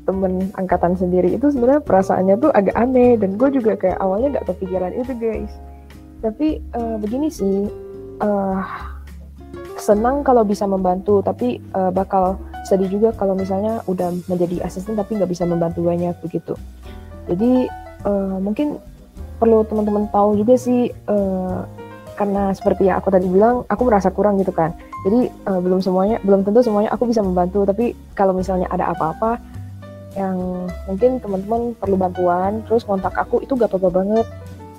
temen 0.05 0.53
angkatan 0.55 0.93
sendiri 0.93 1.33
itu 1.33 1.49
sebenarnya 1.49 1.81
perasaannya 1.81 2.35
tuh 2.37 2.51
agak 2.53 2.77
aneh 2.77 3.17
dan 3.17 3.35
gue 3.35 3.49
juga 3.57 3.73
kayak 3.73 3.97
awalnya 3.97 4.37
nggak 4.37 4.47
kepikiran 4.53 4.93
itu 4.93 5.11
guys. 5.17 5.53
Tapi 6.21 6.61
uh, 6.77 6.95
begini 7.01 7.27
sih, 7.27 7.65
uh, 8.21 8.61
senang 9.81 10.21
kalau 10.21 10.45
bisa 10.45 10.69
membantu 10.69 11.25
tapi 11.25 11.59
uh, 11.73 11.89
bakal 11.89 12.37
sedih 12.65 12.89
juga 12.89 13.09
kalau 13.13 13.37
misalnya 13.37 13.81
udah 13.85 14.09
menjadi 14.25 14.65
asisten 14.65 14.97
tapi 14.97 15.17
nggak 15.17 15.29
bisa 15.29 15.45
membantu 15.45 15.85
banyak 15.85 16.13
begitu. 16.21 16.53
Jadi 17.25 17.69
uh, 18.05 18.37
mungkin 18.41 18.77
perlu 19.37 19.63
teman-teman 19.67 20.07
tahu 20.09 20.39
juga 20.39 20.55
sih 20.55 20.91
uh, 21.07 21.67
karena 22.15 22.55
seperti 22.55 22.87
yang 22.87 23.03
aku 23.03 23.11
tadi 23.11 23.27
bilang 23.27 23.67
aku 23.67 23.83
merasa 23.83 24.07
kurang 24.09 24.39
gitu 24.39 24.55
kan. 24.55 24.71
Jadi 25.03 25.29
uh, 25.45 25.59
belum 25.59 25.83
semuanya 25.83 26.17
belum 26.23 26.47
tentu 26.47 26.63
semuanya 26.63 26.89
aku 26.95 27.05
bisa 27.05 27.21
membantu. 27.21 27.67
Tapi 27.67 27.93
kalau 28.15 28.31
misalnya 28.31 28.71
ada 28.71 28.95
apa-apa 28.95 29.37
yang 30.15 30.65
mungkin 30.87 31.19
teman-teman 31.19 31.75
perlu 31.75 31.99
bantuan 31.99 32.63
terus 32.63 32.87
kontak 32.87 33.11
aku 33.19 33.43
itu 33.43 33.53
gak 33.59 33.67
apa-apa 33.67 33.89
banget. 33.91 34.27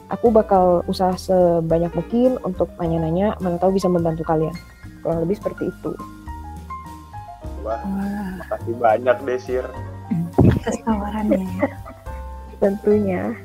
Aku 0.07 0.31
bakal 0.31 0.87
usaha 0.87 1.13
sebanyak 1.19 1.91
mungkin 1.93 2.39
untuk 2.47 2.71
nanya-nanya 2.79 3.37
mana 3.43 3.59
tahu 3.59 3.77
bisa 3.77 3.91
membantu 3.91 4.25
kalian. 4.25 4.55
Kurang 5.05 5.27
lebih 5.27 5.37
seperti 5.37 5.69
itu. 5.69 5.93
Wah 7.67 7.83
makasih 8.41 8.75
banyak 8.79 9.17
Desir. 9.27 9.67
Atas 10.41 10.79
tawarannya 10.87 11.43
ya. 11.43 11.69
Tentunya 12.57 13.37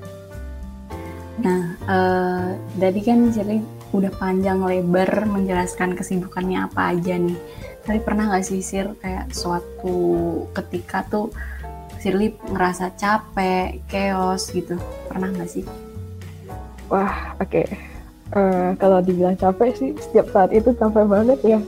Nah, 1.40 1.80
uh, 1.88 3.00
kan 3.00 3.32
Shirley 3.32 3.64
udah 3.96 4.12
panjang 4.20 4.60
lebar 4.64 5.24
menjelaskan 5.28 5.96
kesibukannya 5.96 6.68
apa 6.68 6.92
aja 6.92 7.16
nih. 7.16 7.40
Tapi 7.88 8.00
pernah 8.04 8.28
nggak 8.28 8.46
sih 8.46 8.60
Sir 8.60 8.92
kayak 9.00 9.32
suatu 9.32 9.96
ketika 10.52 11.08
tuh 11.08 11.32
Shirley 12.04 12.36
ngerasa 12.52 12.98
capek, 13.00 13.80
chaos 13.88 14.52
gitu? 14.52 14.76
Pernah 15.08 15.32
nggak 15.32 15.50
sih? 15.50 15.64
Wah, 16.92 17.38
oke. 17.40 17.48
Okay. 17.48 17.68
Uh, 18.32 18.40
eh, 18.40 18.70
kalau 18.80 19.04
dibilang 19.04 19.36
capek 19.36 19.76
sih 19.76 19.92
setiap 20.00 20.32
saat 20.32 20.52
itu 20.56 20.72
capek 20.76 21.04
banget 21.08 21.40
ya. 21.44 21.60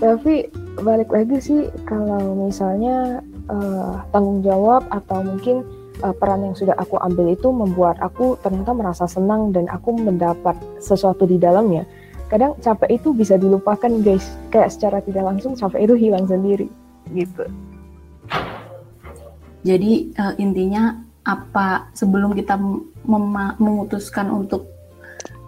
Tapi 0.00 0.48
balik 0.80 1.12
lagi 1.12 1.36
sih 1.38 1.60
kalau 1.84 2.48
misalnya 2.48 3.20
uh, 3.52 4.00
tanggung 4.08 4.40
jawab 4.40 4.88
atau 4.88 5.20
mungkin 5.20 5.62
uh, 6.02 6.14
peran 6.14 6.44
yang 6.44 6.54
sudah 6.58 6.74
aku 6.76 6.98
ambil 6.98 7.32
itu 7.32 7.48
membuat 7.48 7.96
aku 8.02 8.36
ternyata 8.42 8.74
merasa 8.74 9.06
senang 9.06 9.54
dan 9.54 9.70
aku 9.70 9.94
mendapat 9.94 10.58
sesuatu 10.82 11.24
di 11.24 11.38
dalamnya. 11.38 11.86
Kadang 12.28 12.56
capek 12.60 13.00
itu 13.00 13.12
bisa 13.12 13.36
dilupakan 13.36 13.92
guys, 14.02 14.24
kayak 14.50 14.72
secara 14.72 14.98
tidak 15.04 15.24
langsung 15.24 15.54
capek 15.54 15.86
itu 15.86 15.94
hilang 15.96 16.24
sendiri 16.24 16.68
gitu. 17.12 17.44
Jadi 19.62 20.10
uh, 20.18 20.34
intinya 20.42 20.98
apa 21.22 21.94
sebelum 21.94 22.34
kita 22.34 22.58
memutuskan 23.06 24.26
untuk 24.34 24.66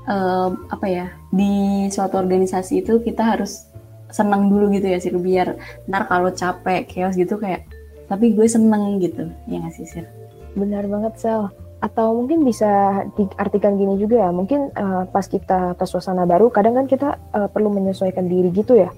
uh, 0.07 0.55
apa 0.71 0.87
ya 0.87 1.07
di 1.35 1.87
suatu 1.91 2.23
organisasi 2.23 2.87
itu 2.87 3.03
kita 3.03 3.35
harus 3.35 3.67
senang 4.15 4.47
dulu 4.47 4.71
gitu 4.71 4.87
ya 4.87 4.99
sih 5.03 5.11
biar 5.11 5.59
ntar 5.91 6.07
kalau 6.07 6.31
capek 6.31 6.87
chaos 6.87 7.19
gitu 7.19 7.35
kayak 7.35 7.67
tapi 8.07 8.31
gue 8.31 8.47
seneng 8.47 9.03
gitu 9.03 9.27
ya 9.51 9.59
nggak 9.59 9.75
sih 9.75 9.87
sih 9.89 10.07
Benar 10.55 10.87
banget 10.87 11.19
Sel. 11.19 11.51
Atau 11.85 12.17
mungkin 12.17 12.49
bisa 12.49 13.05
diartikan 13.13 13.77
gini 13.77 14.01
juga 14.01 14.25
ya, 14.25 14.31
mungkin 14.33 14.73
uh, 14.73 15.05
pas 15.05 15.29
kita 15.29 15.77
ke 15.77 15.85
suasana 15.85 16.25
baru, 16.25 16.49
kadang 16.49 16.81
kan 16.81 16.89
kita 16.89 17.21
uh, 17.37 17.45
perlu 17.53 17.69
menyesuaikan 17.69 18.25
diri 18.25 18.49
gitu 18.57 18.81
ya. 18.81 18.89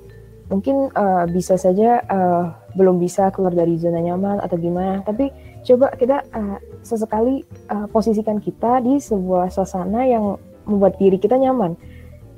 Mungkin 0.47 0.95
uh, 0.95 1.27
bisa 1.27 1.59
saja 1.59 1.99
uh, 2.07 2.55
belum 2.79 3.03
bisa 3.03 3.35
keluar 3.35 3.51
dari 3.51 3.75
zona 3.75 3.99
nyaman 3.99 4.39
atau 4.39 4.55
gimana, 4.55 5.03
tapi 5.03 5.35
coba 5.67 5.91
kita 5.99 6.23
uh, 6.31 6.63
sesekali 6.87 7.43
uh, 7.75 7.91
posisikan 7.91 8.39
kita 8.39 8.79
di 8.87 9.03
sebuah 9.03 9.51
suasana 9.51 10.07
yang 10.07 10.39
membuat 10.71 10.95
diri 11.03 11.19
kita 11.19 11.35
nyaman. 11.35 11.75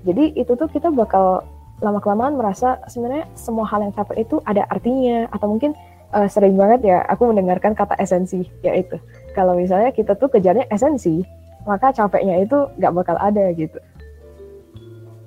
Jadi 0.08 0.32
itu 0.32 0.56
tuh 0.56 0.72
kita 0.72 0.88
bakal 0.88 1.44
lama-kelamaan 1.84 2.40
merasa 2.40 2.80
sebenarnya 2.88 3.28
semua 3.36 3.68
hal 3.68 3.84
yang 3.84 3.92
capek 3.92 4.24
itu 4.24 4.40
ada 4.48 4.64
artinya 4.72 5.28
atau 5.28 5.52
mungkin 5.52 5.76
uh, 6.14 6.28
sering 6.28 6.54
banget 6.54 6.80
ya 6.84 6.98
aku 7.08 7.28
mendengarkan 7.30 7.72
kata 7.76 7.96
esensi 8.00 8.46
yaitu 8.64 8.96
kalau 9.32 9.56
misalnya 9.56 9.92
kita 9.92 10.14
tuh 10.16 10.28
kejarnya 10.28 10.68
esensi 10.72 11.24
maka 11.68 11.92
capeknya 11.92 12.44
itu 12.44 12.68
nggak 12.80 12.94
bakal 12.94 13.16
ada 13.20 13.52
gitu 13.56 13.78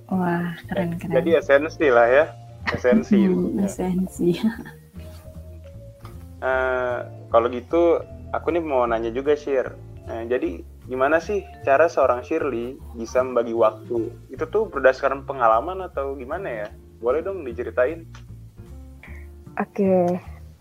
wah 0.09 0.53
keren 0.71 0.97
keren 0.97 1.15
jadi 1.21 1.41
esensi 1.41 1.87
lah 1.89 2.07
ya 2.07 2.25
esensi 2.73 3.19
hmm, 3.19 3.61
esensi 3.67 4.29
uh, 6.41 7.05
kalau 7.33 7.47
gitu 7.49 8.01
aku 8.31 8.47
nih 8.53 8.63
mau 8.63 8.85
nanya 8.87 9.13
juga 9.13 9.37
share 9.37 9.91
Nah, 10.11 10.25
jadi 10.25 10.65
gimana 10.89 11.21
sih 11.21 11.45
cara 11.61 11.85
seorang 11.85 12.25
Shirley 12.25 12.75
bisa 12.97 13.21
membagi 13.21 13.53
waktu? 13.53 14.09
Itu 14.33 14.49
tuh 14.49 14.67
berdasarkan 14.67 15.29
pengalaman 15.29 15.85
atau 15.85 16.17
gimana 16.17 16.47
ya? 16.49 16.67
Boleh 16.99 17.21
dong 17.21 17.45
diceritain? 17.45 18.03
Oke, 19.55 19.83
okay. 19.83 20.05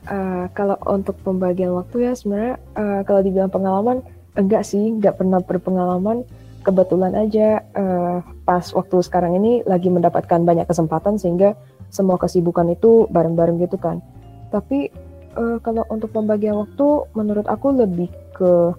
Eh, 0.09 0.47
kalau 0.57 0.77
untuk 0.89 1.19
pembagian 1.21 1.77
waktu 1.77 2.09
ya 2.09 2.13
sebenarnya 2.17 2.57
uh, 2.79 3.01
kalau 3.05 3.21
dibilang 3.21 3.53
pengalaman 3.53 4.01
enggak 4.39 4.65
sih, 4.65 4.97
enggak 4.97 5.21
pernah 5.21 5.43
berpengalaman. 5.43 6.25
Kebetulan 6.61 7.17
aja 7.17 7.65
uh, 7.73 8.21
pas 8.45 8.65
waktu 8.77 9.01
sekarang 9.01 9.41
ini 9.41 9.65
lagi 9.65 9.89
mendapatkan 9.89 10.45
banyak 10.45 10.69
kesempatan 10.69 11.17
sehingga 11.17 11.57
semua 11.89 12.21
kesibukan 12.21 12.69
itu 12.69 13.09
bareng-bareng 13.09 13.65
gitu 13.65 13.81
kan. 13.81 14.05
Tapi 14.53 14.93
uh, 15.41 15.57
kalau 15.65 15.89
untuk 15.89 16.13
pembagian 16.13 16.61
waktu 16.61 17.09
menurut 17.17 17.49
aku 17.49 17.73
lebih 17.73 18.13
ke 18.37 18.77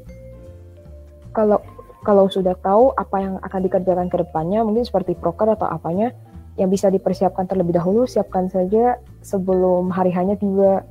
kalau 1.34 1.58
kalau 2.02 2.26
sudah 2.28 2.58
tahu 2.58 2.94
apa 2.98 3.18
yang 3.22 3.36
akan 3.46 3.62
dikerjakan 3.62 4.08
ke 4.10 4.18
depannya, 4.26 4.66
mungkin 4.66 4.86
seperti 4.86 5.14
proker 5.14 5.54
atau 5.54 5.70
apanya, 5.70 6.12
yang 6.58 6.68
bisa 6.68 6.90
dipersiapkan 6.90 7.46
terlebih 7.46 7.78
dahulu, 7.78 8.10
siapkan 8.10 8.50
saja 8.50 8.98
sebelum 9.22 9.94
hari 9.94 10.10
hanya 10.12 10.36
tiba. 10.36 10.82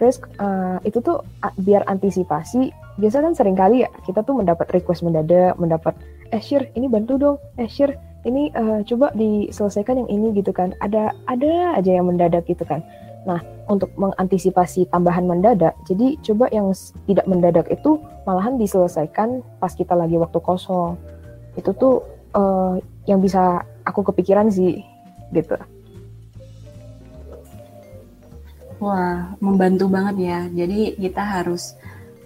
Terus 0.00 0.18
uh, 0.40 0.80
itu 0.82 0.98
tuh 0.98 1.20
uh, 1.20 1.54
biar 1.60 1.86
antisipasi, 1.86 2.72
biasa 2.98 3.22
kan 3.22 3.32
sering 3.36 3.54
kali 3.54 3.84
ya 3.86 3.90
kita 4.08 4.24
tuh 4.24 4.40
mendapat 4.40 4.66
request 4.72 5.04
mendadak, 5.06 5.54
mendapat, 5.60 5.94
eh 6.32 6.42
Shir, 6.42 6.66
ini 6.74 6.88
bantu 6.88 7.20
dong, 7.20 7.36
eh 7.60 7.68
Shir, 7.68 7.94
ini 8.26 8.50
uh, 8.56 8.80
coba 8.82 9.12
diselesaikan 9.14 10.02
yang 10.02 10.10
ini 10.10 10.34
gitu 10.42 10.50
kan. 10.50 10.74
Ada 10.82 11.12
ada 11.28 11.76
aja 11.78 11.90
yang 11.92 12.08
mendadak 12.08 12.48
gitu 12.48 12.64
kan. 12.66 12.82
Nah, 13.22 13.38
untuk 13.70 13.94
mengantisipasi 13.94 14.90
tambahan 14.90 15.22
mendadak, 15.30 15.78
jadi 15.86 16.18
coba 16.26 16.50
yang 16.50 16.74
tidak 17.06 17.26
mendadak 17.30 17.70
itu 17.70 18.02
malahan 18.26 18.58
diselesaikan 18.58 19.46
pas 19.62 19.70
kita 19.70 19.94
lagi 19.94 20.18
waktu 20.18 20.42
kosong. 20.42 20.98
Itu 21.54 21.70
tuh 21.78 22.02
uh, 22.34 22.82
yang 23.06 23.22
bisa 23.22 23.62
aku 23.86 24.02
kepikiran 24.10 24.50
sih, 24.50 24.82
gitu. 25.30 25.54
Wah, 28.82 29.38
membantu 29.38 29.86
banget 29.86 30.16
ya. 30.18 30.40
Jadi 30.50 30.98
kita 30.98 31.22
harus 31.22 31.78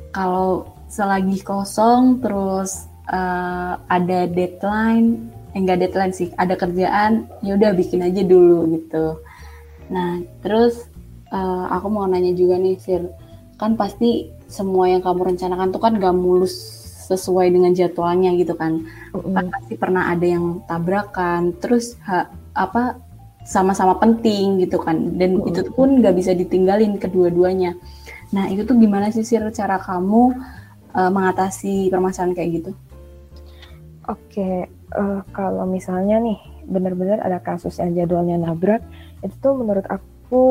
kalau 0.09 0.73
selagi 0.89 1.45
kosong 1.45 2.25
terus 2.25 2.89
uh, 3.13 3.77
ada 3.93 4.25
deadline, 4.25 5.29
eh, 5.53 5.61
enggak 5.61 5.85
deadline 5.85 6.17
sih, 6.17 6.33
ada 6.41 6.57
kerjaan, 6.57 7.29
ya 7.45 7.61
udah 7.61 7.77
bikin 7.77 8.01
aja 8.09 8.25
dulu 8.25 8.73
gitu. 8.73 9.21
Nah, 9.93 10.25
terus 10.41 10.89
uh, 11.29 11.69
aku 11.77 11.93
mau 11.93 12.09
nanya 12.09 12.33
juga 12.33 12.57
nih, 12.57 12.81
Sir. 12.81 13.05
Kan 13.61 13.77
pasti 13.77 14.33
semua 14.49 14.89
yang 14.89 15.05
kamu 15.05 15.37
rencanakan 15.37 15.69
tuh 15.77 15.83
kan 15.85 15.93
gak 16.01 16.17
mulus 16.17 16.57
sesuai 17.07 17.53
dengan 17.53 17.77
jadwalnya 17.77 18.33
gitu 18.33 18.57
kan. 18.57 18.81
Mm. 19.13 19.33
kan 19.37 19.47
pasti 19.53 19.75
pernah 19.77 20.09
ada 20.09 20.25
yang 20.25 20.65
tabrakan, 20.65 21.53
terus 21.61 22.01
ha, 22.09 22.33
apa 22.57 22.97
sama-sama 23.47 23.97
penting 24.03 24.61
gitu 24.67 24.77
kan. 24.83 25.17
Dan 25.17 25.41
mm. 25.41 25.49
itu 25.55 25.63
pun 25.71 26.03
gak 26.03 26.19
bisa 26.19 26.35
ditinggalin 26.35 26.99
kedua-duanya. 26.99 27.79
Nah, 28.35 28.51
itu 28.51 28.67
tuh 28.67 28.75
gimana 28.77 29.15
sih 29.15 29.23
Sir 29.23 29.47
cara 29.55 29.79
kamu 29.79 30.35
uh, 30.93 31.11
mengatasi 31.15 31.89
permasalahan 31.89 32.35
kayak 32.35 32.51
gitu? 32.61 32.71
Oke, 34.07 34.39
okay. 34.39 34.57
uh, 34.95 35.19
eh, 35.19 35.21
kalau 35.35 35.67
misalnya 35.67 36.23
nih 36.23 36.39
benar-benar 36.67 37.23
ada 37.23 37.43
kasus 37.43 37.79
yang 37.79 37.95
jadwalnya 37.95 38.39
nabrak, 38.39 38.83
itu 39.23 39.35
tuh 39.43 39.55
menurut 39.59 39.87
aku 39.87 40.43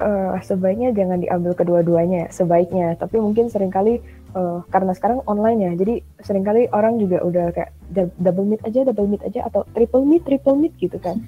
uh, 0.00 0.36
sebaiknya 0.40 0.94
jangan 0.94 1.20
diambil 1.22 1.52
kedua-duanya 1.54 2.30
sebaiknya 2.30 2.94
tapi 2.96 3.18
mungkin 3.18 3.50
sering 3.50 3.70
kali 3.70 4.00
uh, 4.34 4.62
karena 4.70 4.94
sekarang 4.94 5.20
online 5.26 5.58
ya 5.68 5.72
jadi 5.74 5.94
sering 6.22 6.44
kali 6.46 6.70
orang 6.70 6.98
juga 6.98 7.22
udah 7.22 7.46
kayak 7.52 7.70
double 8.18 8.46
meet 8.46 8.62
aja 8.64 8.86
double 8.86 9.10
meet 9.10 9.22
aja 9.26 9.46
atau 9.46 9.66
triple 9.74 10.06
meet 10.06 10.22
triple 10.24 10.56
meet 10.56 10.74
gitu 10.78 10.96
kan 11.02 11.18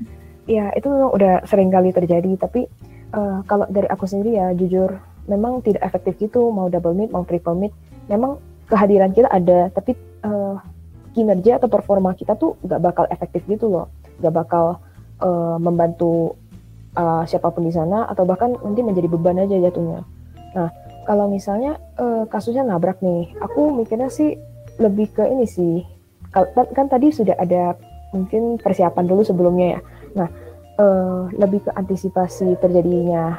ya 0.50 0.74
itu 0.74 0.90
memang 0.90 1.14
udah 1.14 1.34
sering 1.46 1.70
kali 1.70 1.94
terjadi 1.94 2.34
tapi 2.34 2.66
uh, 3.14 3.46
kalau 3.46 3.70
dari 3.70 3.86
aku 3.86 4.10
sendiri 4.10 4.34
ya 4.34 4.50
jujur 4.58 4.98
memang 5.30 5.62
tidak 5.62 5.86
efektif 5.86 6.18
gitu 6.18 6.50
mau 6.50 6.66
double 6.66 6.98
meet 6.98 7.14
mau 7.14 7.22
triple 7.22 7.54
meet 7.54 7.70
memang 8.10 8.42
kehadiran 8.66 9.14
kita 9.14 9.30
ada 9.30 9.70
tapi 9.70 9.94
uh, 10.26 10.58
kinerja 11.14 11.62
atau 11.62 11.70
performa 11.70 12.18
kita 12.18 12.34
tuh 12.34 12.58
nggak 12.66 12.80
bakal 12.82 13.04
efektif 13.14 13.46
gitu 13.46 13.70
loh 13.70 13.86
nggak 14.18 14.34
bakal 14.34 14.82
uh, 15.22 15.56
membantu 15.62 16.34
uh, 16.96 17.22
siapa 17.26 17.52
pun 17.52 17.66
di 17.66 17.72
sana 17.74 18.08
atau 18.08 18.26
bahkan 18.26 18.56
nanti 18.58 18.80
menjadi 18.82 19.08
beban 19.10 19.38
aja 19.38 19.56
jatuhnya. 19.60 20.02
Nah, 20.56 20.70
kalau 21.06 21.30
misalnya 21.30 21.78
uh, 22.00 22.26
kasusnya 22.26 22.66
nabrak 22.66 22.98
nih, 23.04 23.30
aku 23.38 23.70
mikirnya 23.74 24.10
sih 24.10 24.34
lebih 24.80 25.12
ke 25.14 25.24
ini 25.28 25.46
sih. 25.46 25.84
Kan, 26.30 26.46
kan 26.74 26.86
tadi 26.86 27.10
sudah 27.10 27.34
ada 27.38 27.74
mungkin 28.14 28.58
persiapan 28.58 29.04
dulu 29.06 29.22
sebelumnya 29.22 29.78
ya. 29.78 29.80
Nah, 30.16 30.28
uh, 30.80 31.30
lebih 31.36 31.66
ke 31.66 31.70
antisipasi 31.74 32.56
terjadinya 32.58 33.36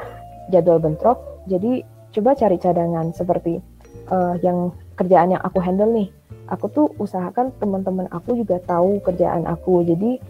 jadwal 0.48 0.78
bentrok. 0.78 1.44
Jadi 1.50 1.82
coba 2.12 2.36
cari 2.36 2.56
cadangan 2.60 3.10
seperti 3.16 3.58
uh, 4.12 4.36
yang 4.44 4.72
kerjaan 4.94 5.34
yang 5.36 5.42
aku 5.42 5.58
handle 5.58 5.90
nih. 5.90 6.08
Aku 6.52 6.68
tuh 6.68 6.92
usahakan 7.00 7.54
teman-teman 7.56 8.10
aku 8.12 8.36
juga 8.36 8.60
tahu 8.60 9.00
kerjaan 9.00 9.48
aku. 9.48 9.82
Jadi 9.86 10.20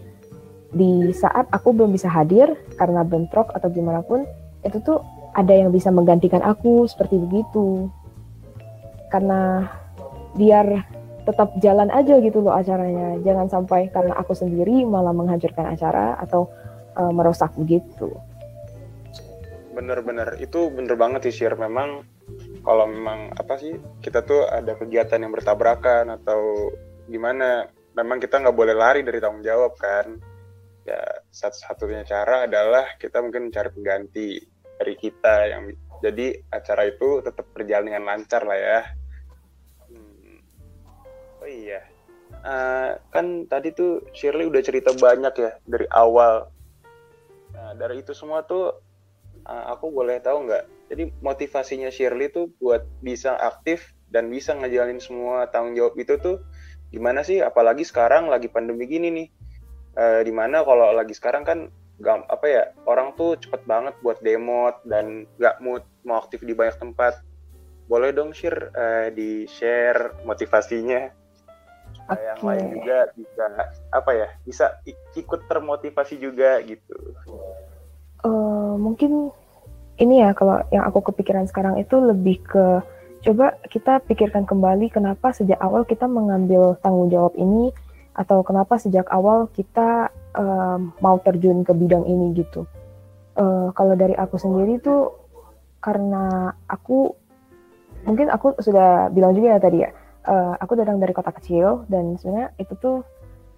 di 0.73 1.13
saat 1.13 1.45
aku 1.53 1.69
belum 1.69 1.93
bisa 1.93 2.09
hadir 2.09 2.49
karena 2.81 3.05
bentrok 3.05 3.53
atau 3.53 3.69
gimana 3.69 4.01
pun 4.01 4.25
itu 4.65 4.81
tuh 4.81 5.05
ada 5.37 5.53
yang 5.53 5.69
bisa 5.69 5.93
menggantikan 5.93 6.41
aku 6.41 6.89
seperti 6.89 7.21
begitu 7.21 7.89
karena 9.13 9.69
biar 10.33 10.81
tetap 11.23 11.55
jalan 11.63 11.89
aja 11.89 12.19
gitu 12.19 12.43
loh 12.43 12.53
acaranya. 12.55 13.19
Jangan 13.23 13.47
sampai 13.47 13.89
karena 13.89 14.13
aku 14.19 14.35
sendiri 14.35 14.83
malah 14.83 15.15
menghancurkan 15.15 15.71
acara 15.71 16.19
atau 16.19 16.51
uh, 16.99 17.11
merusak 17.11 17.51
begitu. 17.55 18.11
Bener-bener 19.73 20.37
itu 20.37 20.69
bener 20.69 20.93
banget 20.93 21.31
sih 21.31 21.43
share 21.43 21.57
memang 21.57 22.05
kalau 22.63 22.85
memang 22.87 23.33
apa 23.35 23.57
sih 23.59 23.75
kita 23.99 24.23
tuh 24.23 24.47
ada 24.47 24.77
kegiatan 24.77 25.19
yang 25.19 25.33
bertabrakan 25.33 26.13
atau 26.21 26.71
gimana 27.09 27.67
memang 27.97 28.21
kita 28.21 28.39
nggak 28.39 28.55
boleh 28.55 28.75
lari 28.77 29.01
dari 29.01 29.19
tanggung 29.19 29.43
jawab 29.43 29.73
kan? 29.75 30.19
Ya 30.83 30.99
satu-satunya 31.31 32.03
cara 32.03 32.45
adalah 32.45 32.99
kita 32.99 33.23
mungkin 33.23 33.49
mencari 33.49 33.69
pengganti 33.71 34.29
dari 34.77 34.95
kita 34.99 35.35
yang 35.47 35.63
jadi 36.03 36.35
acara 36.51 36.91
itu 36.91 37.23
tetap 37.23 37.47
berjalan 37.55 37.87
dengan 37.87 38.03
lancar 38.03 38.43
lah 38.43 38.59
ya. 38.59 38.81
Oh 41.43 41.49
iya. 41.51 41.83
Uh, 42.43 42.97
kan 43.13 43.45
tadi 43.45 43.75
tuh 43.75 44.01
Shirley 44.15 44.47
udah 44.47 44.63
cerita 44.63 44.95
banyak 44.95 45.33
ya 45.37 45.51
dari 45.67 45.85
awal. 45.91 46.49
Nah, 47.53 47.75
dari 47.77 48.01
itu 48.01 48.15
semua 48.15 48.41
tuh 48.47 48.73
uh, 49.45 49.63
aku 49.75 49.91
boleh 49.91 50.23
tahu 50.23 50.49
nggak? 50.49 50.65
Jadi 50.89 51.03
motivasinya 51.19 51.91
Shirley 51.91 52.31
tuh 52.31 52.49
buat 52.57 52.87
bisa 53.03 53.35
aktif 53.37 53.93
dan 54.09 54.31
bisa 54.31 54.55
ngejalanin 54.55 55.03
semua 55.03 55.51
tanggung 55.51 55.77
jawab 55.77 55.93
itu 55.99 56.17
tuh 56.17 56.41
gimana 56.89 57.21
sih? 57.21 57.43
Apalagi 57.43 57.85
sekarang 57.85 58.31
lagi 58.31 58.47
pandemi 58.49 58.87
gini 58.87 59.11
nih. 59.11 59.27
Uh, 59.93 60.25
di 60.25 60.33
mana 60.33 60.65
kalau 60.65 60.89
lagi 60.89 61.13
sekarang 61.13 61.45
kan 61.45 61.69
gak, 62.01 62.25
apa 62.25 62.45
ya 62.49 62.63
orang 62.89 63.13
tuh 63.13 63.37
cepet 63.37 63.61
banget 63.69 63.93
buat 64.01 64.17
demot 64.25 64.81
dan 64.89 65.29
gak 65.37 65.61
mood 65.61 65.85
mau 66.01 66.17
aktif 66.17 66.41
di 66.41 66.57
banyak 66.57 66.81
tempat. 66.81 67.21
Boleh 67.85 68.09
dong 68.09 68.33
share 68.33 68.73
uh, 68.73 69.13
di 69.13 69.45
share 69.45 70.17
motivasinya 70.25 71.22
okay. 72.09 72.25
yang 72.25 72.41
lain 72.43 72.65
juga 72.79 72.97
bisa 73.15 73.45
apa 73.91 74.11
ya 74.11 74.27
bisa 74.43 74.65
ikut 75.15 75.41
termotivasi 75.47 76.19
juga 76.19 76.59
gitu 76.65 76.95
uh, 78.25 78.73
mungkin 78.75 79.31
ini 80.01 80.25
ya 80.25 80.33
kalau 80.33 80.63
yang 80.73 80.83
aku 80.89 81.13
kepikiran 81.13 81.45
sekarang 81.45 81.77
itu 81.77 81.95
lebih 82.01 82.41
ke 82.41 82.81
coba 83.23 83.55
kita 83.71 84.03
pikirkan 84.03 84.43
kembali 84.43 84.91
kenapa 84.91 85.31
sejak 85.31 85.61
awal 85.63 85.87
kita 85.87 86.09
mengambil 86.09 86.75
tanggung 86.83 87.07
jawab 87.07 87.31
ini 87.39 87.71
atau 88.13 88.45
kenapa 88.45 88.77
sejak 88.77 89.09
awal 89.09 89.49
kita 89.49 90.13
uh, 90.37 90.77
mau 91.01 91.17
terjun 91.21 91.65
ke 91.65 91.73
bidang 91.73 92.05
ini 92.05 92.37
gitu. 92.37 92.69
Uh, 93.33 93.73
kalau 93.73 93.97
dari 93.97 94.13
aku 94.13 94.37
sendiri 94.37 94.77
tuh 94.77 95.09
karena 95.81 96.53
aku 96.69 97.17
mungkin 98.05 98.29
aku 98.29 98.53
sudah 98.61 99.09
bilang 99.09 99.33
juga 99.33 99.57
ya 99.57 99.59
tadi 99.59 99.77
ya, 99.81 99.89
uh, 100.27 100.53
aku 100.59 100.75
datang 100.79 100.99
dari 100.99 101.11
kota 101.15 101.31
kecil 101.31 101.87
dan 101.91 102.15
sebenarnya 102.19 102.55
itu 102.59 102.73
tuh 102.79 102.97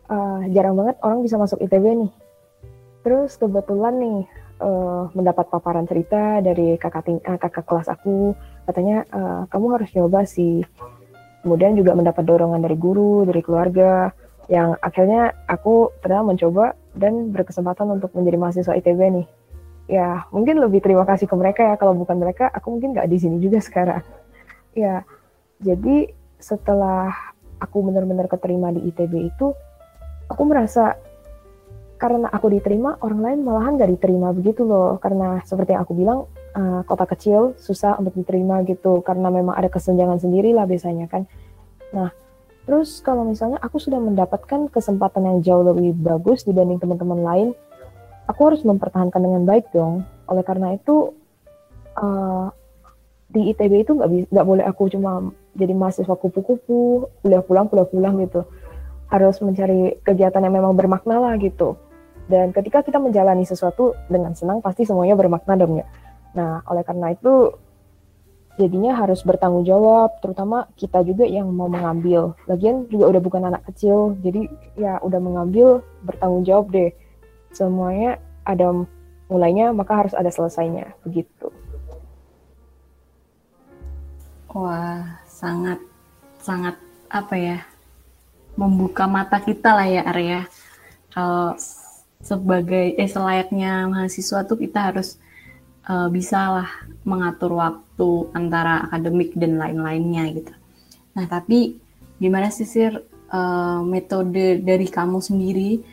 uh, 0.10 0.42
jarang 0.52 0.78
banget 0.78 0.96
orang 1.02 1.22
bisa 1.26 1.38
masuk 1.38 1.62
ITB 1.62 1.86
nih. 2.06 2.12
Terus 3.06 3.38
kebetulan 3.38 4.02
nih 4.02 4.20
uh, 4.62 5.10
mendapat 5.14 5.46
paparan 5.50 5.86
cerita 5.86 6.42
dari 6.42 6.78
kakak 6.82 7.04
ting 7.06 7.20
uh, 7.22 7.38
kakak 7.38 7.66
kelas 7.66 7.88
aku 7.90 8.34
katanya 8.66 9.06
uh, 9.14 9.42
kamu 9.50 9.78
harus 9.78 9.90
nyoba 9.94 10.26
sih. 10.26 10.66
Kemudian 11.46 11.78
juga 11.78 11.94
mendapat 11.94 12.26
dorongan 12.26 12.66
dari 12.66 12.74
guru, 12.74 13.22
dari 13.30 13.46
keluarga 13.46 14.10
yang 14.50 14.78
akhirnya 14.82 15.34
aku 15.50 15.94
pernah 16.02 16.26
mencoba 16.26 16.74
dan 16.98 17.30
berkesempatan 17.34 17.98
untuk 17.98 18.14
menjadi 18.18 18.38
mahasiswa 18.38 18.74
ITB 18.78 19.02
nih. 19.22 19.28
Ya, 19.86 20.26
mungkin 20.34 20.58
lebih 20.58 20.82
terima 20.82 21.06
kasih 21.06 21.30
ke 21.30 21.36
mereka 21.38 21.62
ya. 21.62 21.76
Kalau 21.78 21.94
bukan 21.94 22.18
mereka, 22.18 22.50
aku 22.50 22.74
mungkin 22.74 22.98
nggak 22.98 23.06
di 23.06 23.18
sini 23.22 23.38
juga 23.38 23.62
sekarang. 23.62 24.02
Ya, 24.74 25.06
jadi 25.62 26.12
setelah 26.40 27.12
aku 27.60 27.82
benar-benar 27.86 28.28
keterima 28.28 28.72
di 28.72 28.84
ITB 28.92 29.14
itu 29.32 29.56
aku 30.28 30.42
merasa 30.44 30.98
karena 31.96 32.28
aku 32.28 32.52
diterima 32.52 33.00
orang 33.00 33.22
lain 33.24 33.40
malahan 33.48 33.80
gak 33.80 33.92
diterima 33.92 34.36
begitu 34.36 34.68
loh. 34.68 35.00
Karena 35.00 35.40
seperti 35.48 35.74
yang 35.74 35.84
aku 35.88 35.94
bilang 35.96 36.28
uh, 36.54 36.84
kota 36.84 37.08
kecil 37.08 37.56
susah 37.56 37.96
untuk 37.98 38.20
diterima 38.20 38.62
gitu. 38.68 39.00
Karena 39.00 39.32
memang 39.32 39.56
ada 39.56 39.72
kesenjangan 39.72 40.20
sendiri 40.20 40.52
lah 40.52 40.68
biasanya 40.68 41.08
kan. 41.08 41.24
Nah 41.96 42.12
terus 42.66 43.00
kalau 43.00 43.24
misalnya 43.24 43.62
aku 43.62 43.78
sudah 43.78 44.02
mendapatkan 44.02 44.74
kesempatan 44.74 45.24
yang 45.24 45.38
jauh 45.46 45.64
lebih 45.64 45.94
bagus 46.02 46.42
dibanding 46.44 46.82
teman-teman 46.82 47.22
lain 47.22 47.48
aku 48.26 48.42
harus 48.52 48.62
mempertahankan 48.66 49.22
dengan 49.22 49.46
baik 49.46 49.70
dong. 49.72 50.04
Oleh 50.26 50.42
karena 50.42 50.74
itu 50.74 51.14
uh, 51.96 52.50
di 53.30 53.54
ITB 53.54 53.86
itu 53.86 53.92
nggak 53.94 54.34
nggak 54.34 54.46
boleh 54.46 54.66
aku 54.66 54.90
cuma 54.90 55.32
jadi 55.56 55.74
mahasiswa 55.74 56.16
kupu-kupu 56.16 57.10
kuliah 57.24 57.42
pulang 57.42 57.72
kuliah 57.72 57.88
pulang 57.88 58.20
gitu 58.22 58.44
harus 59.10 59.40
mencari 59.40 59.98
kegiatan 60.04 60.44
yang 60.44 60.56
memang 60.60 60.76
bermakna 60.76 61.18
lah 61.18 61.34
gitu 61.40 61.80
dan 62.26 62.50
ketika 62.50 62.82
kita 62.82 62.98
menjalani 62.98 63.46
sesuatu 63.46 63.94
dengan 64.10 64.34
senang, 64.34 64.58
pasti 64.62 64.82
semuanya 64.82 65.14
bermakna 65.14 65.54
dong 65.54 65.78
ya. 65.78 65.86
Nah, 66.34 66.66
oleh 66.66 66.82
karena 66.82 67.14
itu, 67.14 67.54
jadinya 68.58 68.98
harus 68.98 69.22
bertanggung 69.22 69.62
jawab, 69.62 70.18
terutama 70.26 70.66
kita 70.74 71.06
juga 71.06 71.30
yang 71.30 71.54
mau 71.54 71.70
mengambil. 71.70 72.34
Lagian 72.50 72.90
juga 72.90 73.14
udah 73.14 73.22
bukan 73.22 73.44
anak 73.46 73.62
kecil, 73.70 74.18
jadi 74.26 74.50
ya 74.74 74.98
udah 75.06 75.22
mengambil, 75.22 75.86
bertanggung 76.02 76.44
jawab 76.44 76.74
deh. 76.74 76.90
Semuanya 77.54 78.18
ada 78.42 78.74
mulainya, 79.30 79.70
maka 79.70 79.94
harus 80.06 80.14
ada 80.18 80.34
selesainya, 80.34 80.98
begitu. 81.06 81.54
Wah, 84.50 85.20
sangat, 85.46 85.80
sangat 86.42 86.76
apa 87.14 87.36
ya, 87.38 87.58
membuka 88.58 89.06
mata 89.06 89.38
kita 89.38 89.78
lah 89.78 89.86
ya 89.86 90.02
Arya. 90.10 90.50
Kalau 91.14 91.54
sebagai 92.26 92.98
eh 92.98 93.06
selayaknya 93.06 93.86
mahasiswa 93.86 94.42
tuh 94.50 94.58
kita 94.58 94.90
harus 94.90 95.22
uh, 95.86 96.10
bisa 96.10 96.40
lah 96.50 96.70
mengatur 97.06 97.54
waktu 97.54 98.34
antara 98.34 98.90
akademik 98.90 99.38
dan 99.38 99.62
lain-lainnya 99.62 100.34
gitu. 100.34 100.54
Nah 101.14 101.30
tapi 101.30 101.78
gimana 102.18 102.50
sih 102.50 102.66
sir 102.66 103.06
uh, 103.30 103.86
metode 103.86 104.66
dari 104.66 104.90
kamu 104.90 105.22
sendiri 105.22 105.86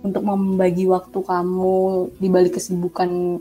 untuk 0.00 0.24
membagi 0.24 0.88
waktu 0.88 1.20
kamu 1.20 1.76
di 2.16 2.28
balik 2.32 2.56
kesibukan 2.56 3.40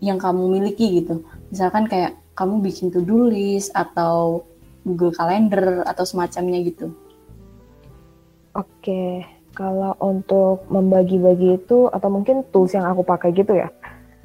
yang 0.00 0.16
kamu 0.16 0.56
miliki 0.56 1.04
gitu. 1.04 1.20
Misalkan 1.52 1.84
kayak 1.88 2.16
kamu 2.32 2.64
bikin 2.64 2.88
to-do 2.88 3.28
list 3.28 3.72
atau 3.76 4.44
Google 4.86 5.10
Calendar 5.10 5.82
atau 5.82 6.06
semacamnya 6.06 6.62
gitu. 6.62 6.94
Oke, 8.54 9.26
kalau 9.52 9.98
untuk 9.98 10.64
membagi-bagi 10.70 11.58
itu 11.58 11.90
atau 11.90 12.08
mungkin 12.08 12.46
tools 12.54 12.72
yang 12.72 12.86
aku 12.86 13.02
pakai 13.02 13.34
gitu 13.34 13.58
ya. 13.58 13.68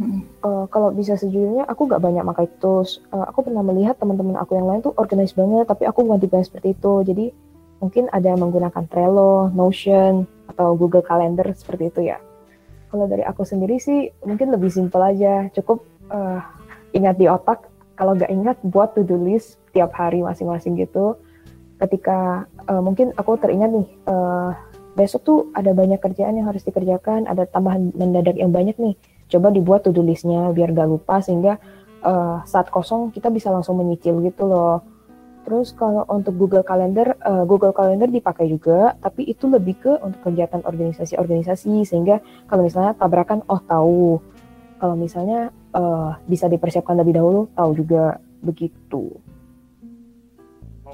Hmm. 0.02 0.26
Uh, 0.42 0.66
kalau 0.74 0.90
bisa 0.90 1.14
sejujurnya 1.14 1.66
aku 1.70 1.86
gak 1.86 2.02
banyak 2.02 2.26
pakai 2.26 2.48
tools. 2.58 3.02
Uh, 3.14 3.26
aku 3.26 3.46
pernah 3.46 3.62
melihat 3.62 3.98
teman-teman 4.02 4.38
aku 4.40 4.58
yang 4.58 4.66
lain 4.66 4.82
tuh 4.82 4.94
organize 4.98 5.38
banget, 5.38 5.70
tapi 5.70 5.86
aku 5.86 6.02
bukan 6.06 6.22
tipe 6.22 6.38
seperti 6.42 6.74
itu. 6.74 6.94
Jadi 7.06 7.26
mungkin 7.78 8.10
ada 8.10 8.34
yang 8.34 8.42
menggunakan 8.42 8.84
Trello, 8.90 9.54
Notion, 9.54 10.26
atau 10.50 10.74
Google 10.74 11.06
Calendar 11.06 11.46
seperti 11.54 11.94
itu 11.94 12.02
ya. 12.10 12.18
Kalau 12.90 13.06
dari 13.06 13.24
aku 13.24 13.46
sendiri 13.46 13.78
sih 13.78 14.10
mungkin 14.26 14.50
lebih 14.50 14.74
simpel 14.74 15.00
aja, 15.06 15.48
cukup 15.54 15.86
uh, 16.10 16.42
ingat 16.98 17.22
di 17.22 17.30
otak. 17.30 17.70
Kalau 17.94 18.18
gak 18.18 18.34
ingat 18.34 18.58
buat 18.66 18.98
to-do 18.98 19.22
list 19.22 19.61
tiap 19.72 19.92
hari 19.96 20.24
masing-masing 20.24 20.78
gitu. 20.78 21.18
Ketika 21.82 22.46
uh, 22.70 22.82
mungkin 22.84 23.16
aku 23.18 23.40
teringat 23.42 23.72
nih. 23.74 23.88
Uh, 24.06 24.54
besok 24.92 25.22
tuh 25.24 25.40
ada 25.56 25.72
banyak 25.72 26.00
kerjaan 26.04 26.36
yang 26.36 26.48
harus 26.52 26.68
dikerjakan, 26.68 27.24
ada 27.28 27.48
tambahan 27.48 27.96
mendadak 27.96 28.36
yang 28.36 28.52
banyak 28.52 28.76
nih. 28.76 28.96
Coba 29.32 29.48
dibuat 29.48 29.88
to-do 29.88 30.04
listnya 30.04 30.52
biar 30.52 30.76
gak 30.76 30.90
lupa 30.92 31.24
sehingga 31.24 31.56
uh, 32.04 32.44
saat 32.44 32.68
kosong 32.68 33.16
kita 33.16 33.32
bisa 33.32 33.48
langsung 33.48 33.80
menyicil 33.80 34.20
gitu 34.20 34.52
loh. 34.52 34.84
Terus 35.42 35.74
kalau 35.74 36.06
untuk 36.06 36.38
Google 36.38 36.62
Calendar, 36.62 37.18
uh, 37.24 37.48
Google 37.50 37.74
Calendar 37.74 38.06
dipakai 38.06 38.46
juga, 38.52 38.94
tapi 39.02 39.26
itu 39.26 39.50
lebih 39.50 39.80
ke 39.82 39.92
untuk 40.04 40.22
kegiatan 40.22 40.62
organisasi-organisasi 40.62 41.82
sehingga 41.88 42.22
kalau 42.46 42.68
misalnya 42.68 42.94
tabrakan, 42.94 43.42
oh 43.50 43.62
tahu. 43.64 44.22
Kalau 44.78 44.98
misalnya 44.98 45.50
uh, 45.74 46.14
bisa 46.30 46.46
dipersiapkan 46.46 46.94
lebih 47.00 47.18
dahulu, 47.18 47.50
tahu 47.58 47.74
juga 47.74 48.22
begitu. 48.42 49.18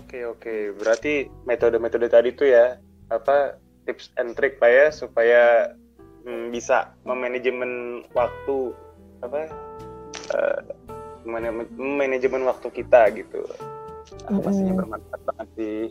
Oke 0.07 0.23
oke, 0.23 0.55
berarti 0.79 1.27
metode-metode 1.43 2.07
tadi 2.07 2.31
tuh 2.31 2.47
ya 2.47 2.79
apa 3.11 3.59
tips 3.83 4.15
and 4.15 4.39
trick 4.39 4.55
pak 4.55 4.71
ya 4.71 4.87
supaya 4.87 5.75
hmm, 6.23 6.47
bisa 6.47 6.95
memanajemen 7.03 8.03
waktu 8.15 8.71
apa 9.19 9.51
uh, 10.31 10.59
manajemen 11.83 12.47
waktu 12.47 12.67
kita 12.71 13.19
gitu. 13.19 13.43
Aku 14.31 14.39
pastinya 14.39 14.79
bermanfaat 14.79 15.21
banget 15.27 15.47
sih. 15.59 15.83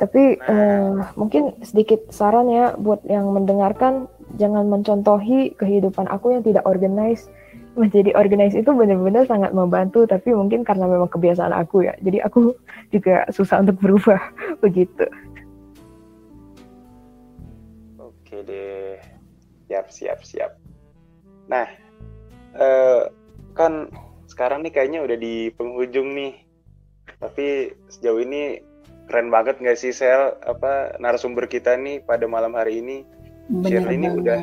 Tapi 0.00 0.40
nah. 0.40 0.48
uh, 0.48 0.92
mungkin 1.12 1.60
sedikit 1.60 2.08
saran 2.08 2.48
ya 2.48 2.72
buat 2.80 3.04
yang 3.04 3.28
mendengarkan 3.28 4.08
jangan 4.40 4.72
mencontohi 4.72 5.52
kehidupan 5.60 6.08
aku 6.08 6.32
yang 6.32 6.40
tidak 6.40 6.64
organize. 6.64 7.28
Menjadi 7.72 8.12
organize 8.12 8.52
itu 8.52 8.68
benar-benar 8.68 9.24
sangat 9.24 9.56
membantu, 9.56 10.04
tapi 10.04 10.36
mungkin 10.36 10.60
karena 10.60 10.84
memang 10.84 11.08
kebiasaan 11.08 11.56
aku 11.56 11.88
ya. 11.88 11.96
Jadi 12.04 12.20
aku 12.20 12.52
juga 12.94 13.24
susah 13.32 13.64
untuk 13.64 13.80
berubah 13.80 14.20
begitu. 14.64 15.08
Oke 17.96 18.44
deh, 18.44 19.00
siap 19.68 19.88
siap 19.88 20.20
siap. 20.20 20.52
Nah, 21.48 21.68
eh, 22.56 23.02
kan 23.56 23.88
sekarang 24.28 24.64
nih 24.64 24.72
kayaknya 24.72 25.00
udah 25.04 25.16
di 25.16 25.52
penghujung 25.52 26.12
nih. 26.16 26.32
Tapi 27.20 27.76
sejauh 27.92 28.20
ini 28.24 28.60
keren 29.10 29.28
banget 29.28 29.60
nggak 29.60 29.76
sih 29.76 29.92
Sel 29.92 30.38
apa 30.46 30.96
narasumber 30.96 31.44
kita 31.44 31.76
nih 31.76 32.00
pada 32.04 32.24
malam 32.24 32.56
hari 32.56 32.80
ini. 32.80 33.04
Bener 33.52 33.84
Shirley 33.84 33.96
ini 34.00 34.08
udah 34.08 34.40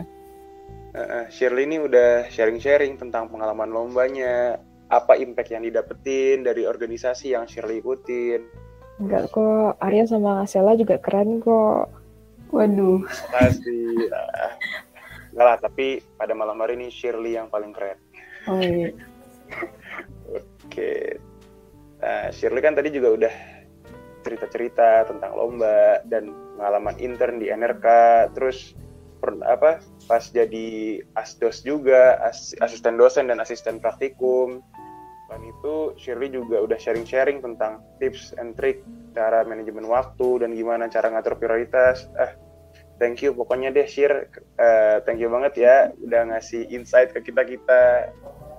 uh, 0.95 1.25
Shirley 1.30 1.65
ini 1.69 1.78
udah 1.82 2.30
sharing-sharing 2.30 2.97
tentang 2.97 3.30
pengalaman 3.30 3.69
lombanya, 3.69 4.58
apa 4.89 5.17
impact 5.21 5.54
yang 5.54 5.63
didapetin 5.65 6.41
dari 6.41 6.65
organisasi 6.65 7.38
yang 7.38 7.45
Shirley 7.45 7.82
ikutin. 7.82 8.41
Enggak 8.99 9.32
kok, 9.32 9.80
Arya 9.80 10.04
sama 10.10 10.43
Sela 10.49 10.75
juga 10.75 10.99
keren 10.99 11.39
kok. 11.39 11.88
Waduh. 12.49 13.06
Makasih. 13.06 14.10
enggak 15.30 15.45
lah, 15.45 15.58
tapi 15.62 16.02
pada 16.17 16.34
malam 16.34 16.58
hari 16.60 16.75
ini 16.75 16.89
Shirley 16.89 17.38
yang 17.38 17.47
paling 17.47 17.71
keren. 17.71 17.97
Oh 18.49 18.60
iya. 18.60 18.89
Oke. 20.65 21.21
Nah, 22.02 22.34
Shirley 22.34 22.63
kan 22.65 22.73
tadi 22.73 22.89
juga 22.89 23.13
udah 23.13 23.34
cerita-cerita 24.25 25.08
tentang 25.08 25.32
lomba 25.38 26.04
dan 26.04 26.34
pengalaman 26.60 26.95
intern 26.99 27.39
di 27.39 27.47
NRK, 27.47 27.88
terus 28.36 28.75
per, 29.19 29.36
apa 29.47 29.80
pas 30.10 30.26
jadi 30.26 31.00
asdos 31.13 31.62
juga, 31.62 32.17
as, 32.26 32.58
asisten 32.65 32.98
dosen 32.98 33.30
dan 33.30 33.38
asisten 33.38 33.78
praktikum. 33.78 34.65
Dan 35.30 35.45
itu 35.45 35.93
Shirley 36.02 36.34
juga 36.34 36.65
udah 36.65 36.82
sharing-sharing 36.82 37.45
tentang 37.45 37.86
tips 38.02 38.34
and 38.41 38.58
trick 38.58 38.82
cara 39.13 39.45
manajemen 39.45 39.86
waktu 39.86 40.41
dan 40.41 40.58
gimana 40.58 40.89
cara 40.89 41.13
ngatur 41.13 41.38
prioritas. 41.38 42.10
Eh 42.17 42.34
thank 42.98 43.22
you 43.22 43.38
pokoknya 43.38 43.69
deh 43.69 43.86
share 43.86 44.26
uh, 44.58 44.98
thank 45.06 45.22
you 45.22 45.30
banget 45.30 45.54
ya 45.62 45.76
udah 46.02 46.34
ngasih 46.34 46.65
insight 46.74 47.13
ke 47.13 47.22
kita 47.30 47.45
kita. 47.45 48.10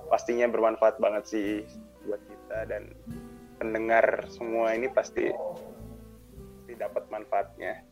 Pastinya 0.07 0.47
bermanfaat 0.47 0.95
banget 1.03 1.27
sih 1.27 1.67
buat 2.07 2.23
kita 2.23 2.71
dan 2.71 2.95
pendengar 3.59 4.31
semua 4.31 4.71
ini 4.71 4.87
pasti 4.87 5.27
pasti 6.55 6.73
dapat 6.79 7.03
manfaatnya 7.11 7.83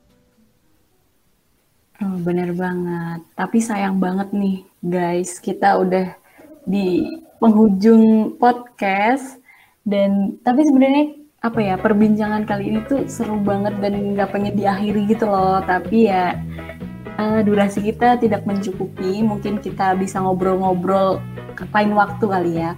Bener 2.23 2.49
banget. 2.57 3.21
Tapi 3.37 3.57
sayang 3.61 4.01
banget 4.01 4.33
nih, 4.33 4.65
guys. 4.81 5.37
Kita 5.37 5.77
udah 5.77 6.17
di 6.65 7.05
penghujung 7.39 8.35
podcast 8.35 9.39
dan 9.87 10.37
tapi 10.43 10.67
sebenarnya 10.67 11.17
apa 11.39 11.59
ya 11.63 11.75
perbincangan 11.79 12.43
kali 12.43 12.67
ini 12.67 12.79
tuh 12.83 13.07
seru 13.07 13.39
banget 13.39 13.79
dan 13.79 14.13
nggak 14.13 14.29
pengen 14.35 14.59
diakhiri 14.59 15.07
gitu 15.07 15.23
loh 15.23 15.63
tapi 15.63 16.11
ya 16.11 16.35
uh, 17.15 17.39
durasi 17.39 17.79
kita 17.79 18.19
tidak 18.19 18.43
mencukupi 18.43 19.23
mungkin 19.23 19.63
kita 19.63 19.95
bisa 19.95 20.19
ngobrol-ngobrol 20.19 21.23
lain 21.71 21.95
waktu 21.95 22.25
kali 22.27 22.51
ya 22.59 22.75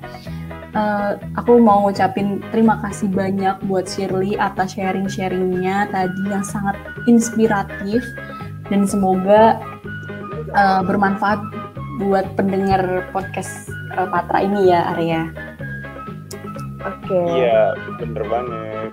uh, 0.77 1.17
aku 1.37 1.57
mau 1.57 1.89
ngucapin 1.89 2.37
terima 2.53 2.77
kasih 2.85 3.09
banyak 3.09 3.65
buat 3.65 3.89
Shirley 3.89 4.37
atas 4.37 4.77
sharing-sharingnya 4.77 5.89
tadi 5.89 6.21
yang 6.29 6.45
sangat 6.45 6.77
inspiratif 7.09 8.05
dan 8.71 8.87
semoga 8.87 9.59
uh, 10.55 10.81
bermanfaat 10.87 11.43
buat 11.99 12.23
pendengar 12.39 13.11
podcast 13.11 13.67
uh, 13.99 14.07
Patra 14.07 14.41
ini 14.41 14.71
ya 14.71 14.95
Arya. 14.95 15.27
Oke. 16.81 17.13
Okay. 17.13 17.25
Iya, 17.45 17.77
bener 18.01 18.23
banget. 18.25 18.91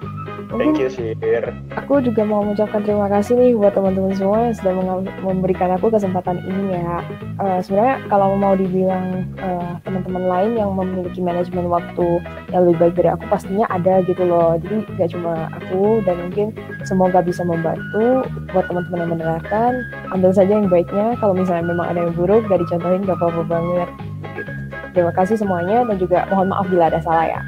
Mungkin 0.48 0.80
Thank 0.80 0.80
you, 0.80 0.88
Sir. 1.20 1.44
aku 1.76 2.00
juga 2.00 2.24
mau 2.24 2.40
mengucapkan 2.40 2.80
terima 2.80 3.04
kasih 3.12 3.36
nih 3.36 3.52
buat 3.52 3.76
teman-teman 3.76 4.16
semua 4.16 4.48
yang 4.48 4.56
sudah 4.56 4.72
memberikan 5.20 5.76
aku 5.76 5.92
kesempatan 5.92 6.40
ini 6.40 6.72
ya. 6.72 7.04
Eh, 7.36 7.58
sebenarnya 7.60 8.00
kalau 8.08 8.32
mau 8.32 8.56
dibilang 8.56 9.28
eh, 9.36 9.72
teman-teman 9.84 10.24
lain 10.24 10.50
yang 10.56 10.72
memiliki 10.72 11.20
manajemen 11.20 11.68
waktu 11.68 12.24
yang 12.48 12.64
lebih 12.64 12.80
baik 12.80 12.94
dari 12.96 13.08
aku 13.12 13.24
pastinya 13.28 13.68
ada 13.68 14.00
gitu 14.08 14.24
loh. 14.24 14.56
Jadi 14.56 14.88
gak 14.96 15.12
cuma 15.12 15.52
aku 15.52 16.00
dan 16.08 16.16
mungkin 16.16 16.56
semoga 16.88 17.20
bisa 17.20 17.44
membantu 17.44 18.24
buat 18.48 18.64
teman-teman 18.72 18.98
yang 19.04 19.12
mendengarkan. 19.20 19.72
Ambil 20.16 20.32
saja 20.32 20.56
yang 20.56 20.72
baiknya. 20.72 21.12
Kalau 21.20 21.36
misalnya 21.36 21.76
memang 21.76 21.92
ada 21.92 22.08
yang 22.08 22.16
buruk, 22.16 22.48
gak 22.48 22.64
dicontohin 22.64 23.04
gak 23.04 23.20
apa-apa 23.20 23.44
banget. 23.44 23.88
Terima 24.96 25.12
kasih 25.12 25.36
semuanya 25.36 25.84
dan 25.84 26.00
juga 26.00 26.24
mohon 26.32 26.48
maaf 26.48 26.64
bila 26.72 26.88
ada 26.88 27.04
salah 27.04 27.28
ya. 27.28 27.40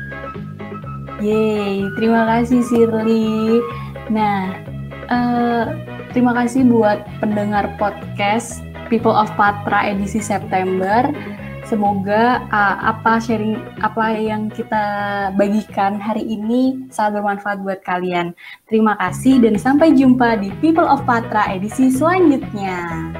Yeay, 1.20 1.84
terima 2.00 2.24
kasih 2.24 2.64
Sirli. 2.64 3.60
Nah, 4.08 4.56
eh, 5.04 5.64
terima 6.16 6.32
kasih 6.32 6.64
buat 6.64 7.04
pendengar 7.20 7.76
podcast 7.76 8.64
People 8.88 9.12
of 9.12 9.28
Patra 9.36 9.92
edisi 9.92 10.18
September. 10.18 11.12
Semoga 11.68 12.42
uh, 12.50 12.76
apa 12.82 13.22
sharing 13.22 13.54
apa 13.78 14.18
yang 14.18 14.50
kita 14.50 14.82
bagikan 15.38 16.02
hari 16.02 16.26
ini 16.26 16.82
sangat 16.90 17.22
bermanfaat 17.22 17.62
buat 17.62 17.78
kalian. 17.86 18.34
Terima 18.66 18.98
kasih 18.98 19.38
dan 19.38 19.54
sampai 19.54 19.94
jumpa 19.94 20.42
di 20.42 20.50
People 20.58 20.88
of 20.88 21.06
Patra 21.06 21.46
edisi 21.54 21.94
selanjutnya. 21.94 23.14